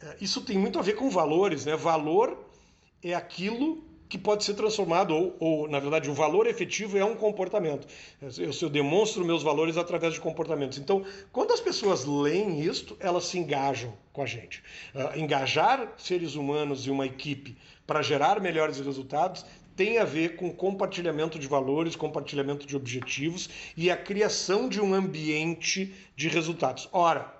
eh, 0.00 0.16
isso 0.22 0.40
tem 0.40 0.56
muito 0.56 0.78
a 0.78 0.82
ver 0.82 0.94
com 0.94 1.10
valores, 1.10 1.66
né? 1.66 1.76
Valor 1.76 2.50
é 3.02 3.14
aquilo 3.14 3.82
que 4.08 4.18
pode 4.18 4.44
ser 4.44 4.52
transformado, 4.52 5.14
ou, 5.14 5.36
ou, 5.40 5.68
na 5.68 5.80
verdade, 5.80 6.10
o 6.10 6.12
valor 6.12 6.46
efetivo 6.46 6.98
é 6.98 7.04
um 7.04 7.14
comportamento. 7.14 7.88
Eu, 8.20 8.50
eu 8.60 8.68
demonstro 8.68 9.24
meus 9.24 9.42
valores 9.42 9.78
através 9.78 10.12
de 10.12 10.20
comportamentos. 10.20 10.76
Então, 10.76 11.02
quando 11.32 11.50
as 11.52 11.60
pessoas 11.60 12.04
leem 12.04 12.60
isto, 12.60 12.94
elas 13.00 13.24
se 13.24 13.38
engajam 13.38 13.94
com 14.12 14.22
a 14.22 14.26
gente. 14.26 14.62
Uh, 14.94 15.18
engajar 15.18 15.94
seres 15.96 16.34
humanos 16.34 16.86
e 16.86 16.90
uma 16.90 17.06
equipe 17.06 17.56
para 17.86 18.02
gerar 18.02 18.38
melhores 18.38 18.78
resultados 18.78 19.46
tem 19.74 19.96
a 19.96 20.04
ver 20.04 20.36
com 20.36 20.52
compartilhamento 20.52 21.38
de 21.38 21.46
valores, 21.46 21.96
compartilhamento 21.96 22.66
de 22.66 22.76
objetivos 22.76 23.48
e 23.74 23.90
a 23.90 23.96
criação 23.96 24.68
de 24.68 24.78
um 24.78 24.92
ambiente 24.92 25.94
de 26.14 26.28
resultados. 26.28 26.86
Ora, 26.92 27.34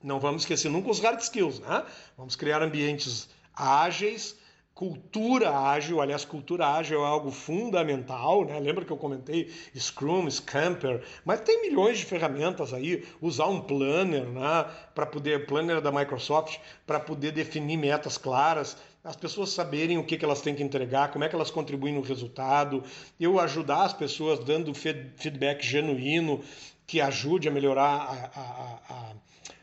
não 0.00 0.20
vamos 0.20 0.42
esquecer 0.42 0.68
nunca 0.68 0.88
os 0.88 1.00
hard 1.00 1.20
skills, 1.20 1.58
né? 1.58 1.84
Vamos 2.16 2.36
criar 2.36 2.62
ambientes 2.62 3.28
ágeis, 3.52 4.36
cultura 4.76 5.58
ágil, 5.58 6.02
aliás, 6.02 6.22
cultura 6.26 6.68
ágil 6.68 7.00
é 7.00 7.06
algo 7.06 7.30
fundamental, 7.30 8.44
né? 8.44 8.60
Lembra 8.60 8.84
que 8.84 8.92
eu 8.92 8.98
comentei 8.98 9.50
Scrum, 9.74 10.30
Scamper, 10.30 11.02
mas 11.24 11.40
tem 11.40 11.62
milhões 11.62 11.96
de 11.96 12.04
ferramentas 12.04 12.74
aí, 12.74 13.02
usar 13.18 13.46
um 13.46 13.62
planner, 13.62 14.26
né, 14.26 14.66
para 14.94 15.06
poder 15.06 15.46
planner 15.46 15.80
da 15.80 15.90
Microsoft 15.90 16.58
para 16.86 17.00
poder 17.00 17.32
definir 17.32 17.78
metas 17.78 18.18
claras, 18.18 18.76
as 19.02 19.16
pessoas 19.16 19.48
saberem 19.48 19.96
o 19.96 20.04
que, 20.04 20.18
que 20.18 20.24
elas 20.26 20.42
têm 20.42 20.54
que 20.54 20.62
entregar, 20.62 21.10
como 21.10 21.24
é 21.24 21.28
que 21.30 21.34
elas 21.34 21.50
contribuem 21.50 21.94
no 21.94 22.02
resultado, 22.02 22.84
eu 23.18 23.40
ajudar 23.40 23.84
as 23.84 23.94
pessoas 23.94 24.40
dando 24.40 24.74
feedback 24.74 25.64
genuíno 25.64 26.42
que 26.86 27.00
ajude 27.00 27.48
a 27.48 27.50
melhorar 27.50 27.82
a, 27.82 28.40
a, 28.40 28.94
a 28.94 29.12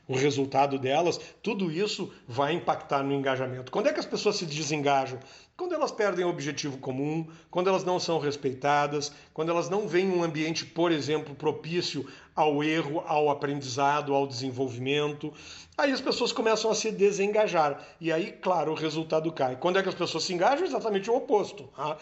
o 0.08 0.16
resultado 0.16 0.78
delas, 0.78 1.20
tudo 1.42 1.72
isso 1.72 2.12
vai 2.28 2.54
impactar 2.54 3.04
no 3.04 3.14
engajamento. 3.14 3.72
Quando 3.72 3.88
é 3.88 3.94
que 3.94 4.00
as 4.00 4.06
pessoas 4.06 4.36
se 4.36 4.46
desengajam? 4.46 5.20
Quando 5.56 5.76
elas 5.76 5.92
perdem 5.92 6.26
o 6.26 6.30
objetivo 6.30 6.78
comum, 6.78 7.28
quando 7.50 7.70
elas 7.70 7.84
não 7.84 8.00
são 8.00 8.20
respeitadas, 8.20 9.12
quando 9.34 9.50
elas 9.50 9.70
não 9.70 9.88
veem 9.88 10.10
um 10.10 10.24
ambiente, 10.24 10.66
por 10.66 10.92
exemplo, 10.92 11.36
propício 11.36 12.06
ao 12.36 12.64
erro, 12.64 13.04
ao 13.06 13.30
aprendizado, 13.30 14.14
ao 14.14 14.28
desenvolvimento, 14.28 15.32
aí 15.78 15.92
as 15.92 16.02
pessoas 16.02 16.32
começam 16.32 16.72
a 16.72 16.76
se 16.76 16.92
desengajar. 16.92 17.86
E 18.02 18.12
aí, 18.12 18.32
claro, 18.32 18.72
o 18.72 18.76
resultado 18.76 19.32
cai. 19.32 19.56
Quando 19.56 19.78
é 19.78 19.84
que 19.84 19.90
as 19.90 19.96
pessoas 19.96 20.24
se 20.24 20.34
engajam? 20.34 20.66
Exatamente 20.66 21.10
o 21.10 21.16
oposto. 21.16 21.70
Tá? 21.76 21.98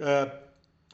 Uh, 0.00 0.43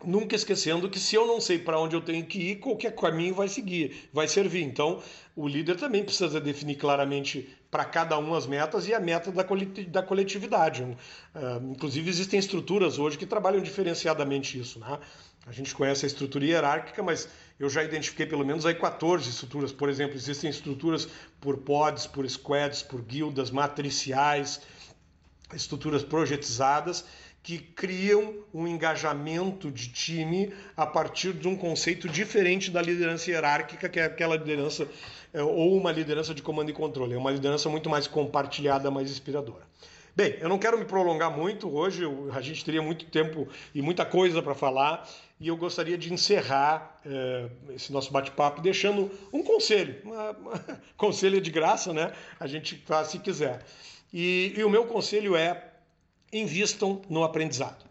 nunca 0.04 0.34
esquecendo 0.34 0.88
que 0.88 0.98
se 0.98 1.14
eu 1.14 1.26
não 1.26 1.40
sei 1.40 1.58
para 1.58 1.78
onde 1.78 1.94
eu 1.94 2.00
tenho 2.00 2.24
que 2.24 2.38
ir, 2.38 2.56
qualquer 2.56 2.94
caminho 2.94 3.34
vai 3.34 3.48
seguir, 3.48 4.08
vai 4.12 4.26
servir. 4.26 4.62
Então, 4.62 5.02
o 5.36 5.46
líder 5.46 5.76
também 5.76 6.04
precisa 6.04 6.40
definir 6.40 6.76
claramente 6.76 7.48
para 7.70 7.84
cada 7.84 8.18
um 8.18 8.34
as 8.34 8.46
metas 8.46 8.88
e 8.88 8.94
a 8.94 9.00
meta 9.00 9.30
da 9.30 10.02
coletividade. 10.02 10.82
Uh, 10.82 10.96
inclusive, 11.70 12.08
existem 12.10 12.38
estruturas 12.38 12.98
hoje 12.98 13.16
que 13.16 13.26
trabalham 13.26 13.62
diferenciadamente 13.62 14.58
isso. 14.58 14.78
Né? 14.80 14.98
A 15.46 15.52
gente 15.52 15.74
conhece 15.74 16.04
a 16.04 16.08
estrutura 16.08 16.44
hierárquica, 16.44 17.02
mas 17.02 17.28
eu 17.58 17.68
já 17.68 17.84
identifiquei 17.84 18.26
pelo 18.26 18.44
menos 18.44 18.66
aí 18.66 18.74
14 18.74 19.28
estruturas. 19.28 19.72
Por 19.72 19.88
exemplo, 19.88 20.16
existem 20.16 20.50
estruturas 20.50 21.08
por 21.40 21.58
pods, 21.58 22.06
por 22.06 22.28
squads, 22.28 22.82
por 22.82 23.02
guildas, 23.02 23.50
matriciais, 23.50 24.60
estruturas 25.54 26.02
projetizadas 26.02 27.04
que 27.42 27.58
criam 27.58 28.34
um 28.52 28.66
engajamento 28.66 29.70
de 29.70 29.88
time 29.88 30.52
a 30.76 30.86
partir 30.86 31.32
de 31.32 31.48
um 31.48 31.56
conceito 31.56 32.08
diferente 32.08 32.70
da 32.70 32.82
liderança 32.82 33.30
hierárquica, 33.30 33.88
que 33.88 33.98
é 33.98 34.04
aquela 34.04 34.36
liderança 34.36 34.86
é, 35.32 35.42
ou 35.42 35.76
uma 35.76 35.90
liderança 35.90 36.34
de 36.34 36.42
comando 36.42 36.70
e 36.70 36.74
controle. 36.74 37.14
É 37.14 37.18
uma 37.18 37.30
liderança 37.30 37.68
muito 37.68 37.88
mais 37.88 38.06
compartilhada, 38.06 38.90
mais 38.90 39.10
inspiradora. 39.10 39.70
Bem, 40.14 40.36
eu 40.40 40.48
não 40.48 40.58
quero 40.58 40.76
me 40.76 40.84
prolongar 40.84 41.30
muito 41.30 41.72
hoje, 41.72 42.04
a 42.32 42.40
gente 42.40 42.64
teria 42.64 42.82
muito 42.82 43.06
tempo 43.06 43.48
e 43.74 43.80
muita 43.80 44.04
coisa 44.04 44.42
para 44.42 44.54
falar, 44.54 45.08
e 45.40 45.48
eu 45.48 45.56
gostaria 45.56 45.96
de 45.96 46.12
encerrar 46.12 47.00
é, 47.06 47.48
esse 47.74 47.92
nosso 47.92 48.12
bate-papo 48.12 48.60
deixando 48.60 49.10
um 49.32 49.42
conselho, 49.42 49.96
uma, 50.04 50.30
uma, 50.32 50.80
conselho 50.98 51.40
de 51.40 51.50
graça, 51.50 51.92
né? 51.94 52.12
A 52.38 52.46
gente 52.46 52.76
faz 52.84 53.08
se 53.08 53.18
quiser. 53.20 53.64
E, 54.12 54.52
e 54.56 54.64
o 54.64 54.68
meu 54.68 54.84
conselho 54.84 55.36
é 55.36 55.69
invistam 56.32 57.02
no 57.08 57.24
aprendizado. 57.24 57.84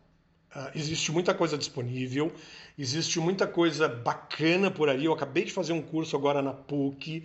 Uh, 0.56 0.71
existe 0.73 1.12
muita 1.12 1.34
coisa 1.34 1.58
disponível, 1.58 2.32
existe 2.78 3.19
muita 3.19 3.45
coisa 3.45 3.88
bacana 3.88 4.71
por 4.71 4.89
aí. 4.89 5.06
Eu 5.06 5.13
acabei 5.13 5.45
de 5.45 5.52
fazer 5.52 5.73
um 5.73 5.82
curso 5.82 6.15
agora 6.15 6.41
na 6.41 6.54
PUC, 6.54 7.23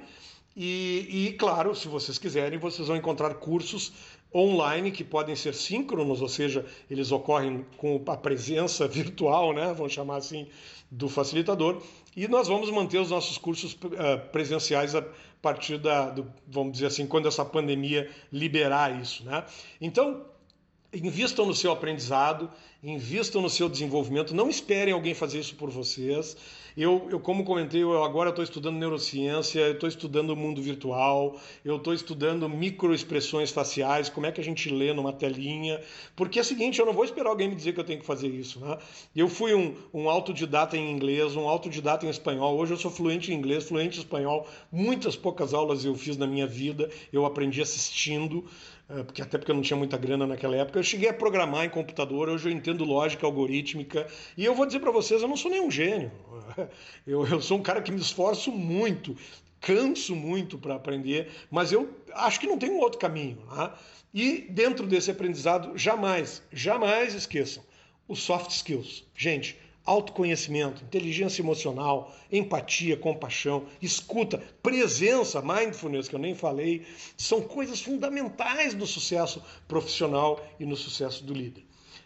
E, 0.55 1.07
e, 1.09 1.33
claro, 1.33 1.75
se 1.75 1.87
vocês 1.87 2.19
quiserem, 2.19 2.59
vocês 2.59 2.87
vão 2.87 2.97
encontrar 2.97 3.33
cursos 3.35 3.91
online 4.33 4.91
que 4.91 5.03
podem 5.03 5.35
ser 5.35 5.53
síncronos, 5.53 6.21
ou 6.21 6.29
seja, 6.29 6.65
eles 6.89 7.11
ocorrem 7.11 7.65
com 7.77 8.01
a 8.07 8.17
presença 8.17 8.87
virtual, 8.89 9.53
né, 9.53 9.73
vamos 9.75 9.93
chamar 9.93 10.17
assim, 10.17 10.47
do 10.89 11.09
facilitador. 11.09 11.81
E 12.15 12.27
nós 12.27 12.47
vamos 12.47 12.69
manter 12.69 12.99
os 12.99 13.09
nossos 13.09 13.37
cursos 13.37 13.73
uh, 13.73 14.29
presenciais 14.31 14.95
a 14.95 15.03
partir 15.41 15.77
da, 15.77 16.09
do, 16.09 16.31
vamos 16.47 16.73
dizer 16.73 16.87
assim, 16.87 17.07
quando 17.07 17.27
essa 17.27 17.43
pandemia 17.43 18.09
liberar 18.31 19.01
isso, 19.01 19.25
né? 19.25 19.43
Então, 19.81 20.23
Invistam 20.93 21.45
no 21.45 21.55
seu 21.55 21.71
aprendizado, 21.71 22.51
invistam 22.83 23.41
no 23.41 23.49
seu 23.49 23.67
desenvolvimento, 23.67 24.35
não 24.35 24.49
esperem 24.49 24.93
alguém 24.93 25.13
fazer 25.13 25.39
isso 25.39 25.55
por 25.55 25.69
vocês. 25.69 26.37
Eu, 26.75 27.07
eu 27.11 27.19
como 27.19 27.43
comentei, 27.43 27.83
eu 27.83 28.03
agora 28.03 28.31
estou 28.31 28.43
estudando 28.43 28.77
neurociência, 28.77 29.59
eu 29.59 29.73
estou 29.73 29.87
estudando 29.87 30.31
o 30.31 30.35
mundo 30.35 30.61
virtual, 30.61 31.39
eu 31.63 31.77
estou 31.77 31.93
estudando 31.93 32.49
microexpressões 32.49 33.51
faciais, 33.51 34.09
como 34.09 34.25
é 34.25 34.31
que 34.31 34.41
a 34.41 34.43
gente 34.43 34.69
lê 34.69 34.91
numa 34.91 35.13
telinha, 35.13 35.79
porque 36.15 36.39
é 36.39 36.41
o 36.41 36.45
seguinte, 36.45 36.79
eu 36.79 36.85
não 36.85 36.93
vou 36.93 37.05
esperar 37.05 37.29
alguém 37.29 37.47
me 37.47 37.55
dizer 37.55 37.73
que 37.73 37.79
eu 37.79 37.83
tenho 37.83 37.99
que 37.99 38.05
fazer 38.05 38.27
isso. 38.27 38.59
Né? 38.59 38.77
Eu 39.15 39.29
fui 39.29 39.53
um, 39.53 39.75
um 39.93 40.09
autodidata 40.09 40.75
em 40.75 40.91
inglês, 40.91 41.35
um 41.35 41.47
autodidata 41.47 42.05
em 42.07 42.09
espanhol, 42.09 42.57
hoje 42.57 42.73
eu 42.73 42.77
sou 42.77 42.89
fluente 42.89 43.31
em 43.31 43.35
inglês, 43.35 43.67
fluente 43.67 43.97
em 43.97 44.01
espanhol, 44.01 44.47
muitas 44.71 45.15
poucas 45.15 45.53
aulas 45.53 45.85
eu 45.85 45.93
fiz 45.95 46.17
na 46.17 46.25
minha 46.25 46.47
vida, 46.47 46.89
eu 47.11 47.23
aprendi 47.23 47.61
assistindo, 47.61 48.43
porque 49.01 49.21
até 49.21 49.37
porque 49.37 49.49
eu 49.49 49.55
não 49.55 49.61
tinha 49.61 49.77
muita 49.77 49.97
grana 49.97 50.27
naquela 50.27 50.55
época. 50.55 50.77
Eu 50.77 50.83
cheguei 50.83 51.09
a 51.09 51.13
programar 51.13 51.65
em 51.65 51.69
computador, 51.69 52.29
hoje 52.29 52.49
eu 52.49 52.53
entendo 52.53 52.83
lógica 52.83 53.25
algorítmica, 53.25 54.05
e 54.37 54.43
eu 54.43 54.53
vou 54.53 54.65
dizer 54.65 54.79
para 54.79 54.91
vocês, 54.91 55.21
eu 55.21 55.27
não 55.27 55.37
sou 55.37 55.49
nenhum 55.49 55.71
gênio. 55.71 56.11
Eu, 57.05 57.25
eu 57.27 57.41
sou 57.41 57.57
um 57.57 57.61
cara 57.61 57.81
que 57.81 57.91
me 57.91 57.99
esforço 57.99 58.51
muito, 58.51 59.15
canso 59.59 60.15
muito 60.15 60.57
para 60.57 60.75
aprender, 60.75 61.29
mas 61.49 61.71
eu 61.71 61.89
acho 62.13 62.39
que 62.39 62.47
não 62.47 62.57
tem 62.57 62.69
um 62.69 62.79
outro 62.79 62.99
caminho. 62.99 63.39
Né? 63.51 63.71
E 64.13 64.41
dentro 64.49 64.85
desse 64.85 65.11
aprendizado, 65.11 65.77
jamais, 65.77 66.43
jamais 66.51 67.13
esqueçam 67.13 67.63
os 68.07 68.21
soft 68.21 68.51
skills. 68.51 69.03
Gente, 69.15 69.57
autoconhecimento, 69.85 70.83
inteligência 70.83 71.41
emocional, 71.41 72.15
empatia, 72.31 72.95
compaixão, 72.95 73.65
escuta, 73.81 74.41
presença, 74.61 75.41
mindfulness, 75.41 76.07
que 76.07 76.15
eu 76.15 76.19
nem 76.19 76.33
falei, 76.33 76.85
são 77.17 77.41
coisas 77.41 77.81
fundamentais 77.81 78.73
do 78.73 78.87
sucesso 78.87 79.43
profissional 79.67 80.43
e 80.59 80.65
no 80.65 80.75
sucesso 80.75 81.23
do 81.23 81.33
líder. 81.33 81.65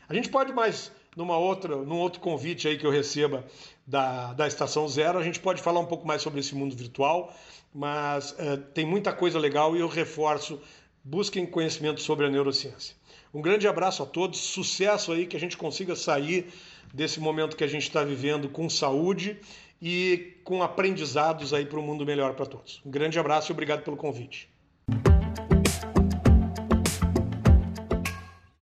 A 0.10 0.14
gente 0.14 0.30
pode 0.30 0.52
mais 0.54 0.92
numa 1.16 1.38
outra, 1.38 1.76
num 1.78 1.98
outro 1.98 2.20
convite 2.20 2.68
aí 2.68 2.78
que 2.78 2.86
eu 2.86 2.92
receba 2.92 3.44
da, 3.86 4.34
da 4.34 4.48
Estação 4.48 4.88
Zero, 4.88 5.18
a 5.18 5.24
gente 5.24 5.40
pode 5.40 5.62
falar 5.62 5.80
um 5.80 5.86
pouco 5.86 6.06
mais 6.06 6.22
sobre 6.22 6.40
esse 6.40 6.54
mundo 6.54 6.76
virtual, 6.76 7.34
mas 7.74 8.32
uh, 8.32 8.58
tem 8.74 8.86
muita 8.86 9.12
coisa 9.12 9.40
legal 9.40 9.76
e 9.76 9.80
eu 9.80 9.88
reforço, 9.88 10.60
busquem 11.04 11.46
conhecimento 11.46 12.02
sobre 12.02 12.26
a 12.26 12.30
neurociência. 12.30 12.96
Um 13.34 13.42
grande 13.42 13.68
abraço 13.68 14.04
a 14.04 14.06
todos, 14.06 14.40
sucesso 14.40 15.12
aí, 15.12 15.26
que 15.26 15.36
a 15.36 15.40
gente 15.40 15.58
consiga 15.58 15.96
sair 15.96 16.52
desse 16.94 17.20
momento 17.20 17.56
que 17.56 17.64
a 17.64 17.68
gente 17.68 17.84
está 17.84 18.04
vivendo 18.04 18.50
com 18.50 18.70
saúde 18.70 19.38
e 19.82 20.38
com 20.44 20.64
aprendizados 20.64 21.54
aí 21.54 21.66
para 21.66 21.80
um 21.80 21.84
mundo 21.84 22.06
melhor 22.06 22.34
para 22.34 22.46
todos. 22.46 22.82
Um 22.86 22.92
grande 22.92 23.20
abraço 23.20 23.52
e 23.52 23.54
obrigado 23.54 23.84
pelo 23.84 23.98
convite. 23.98 24.50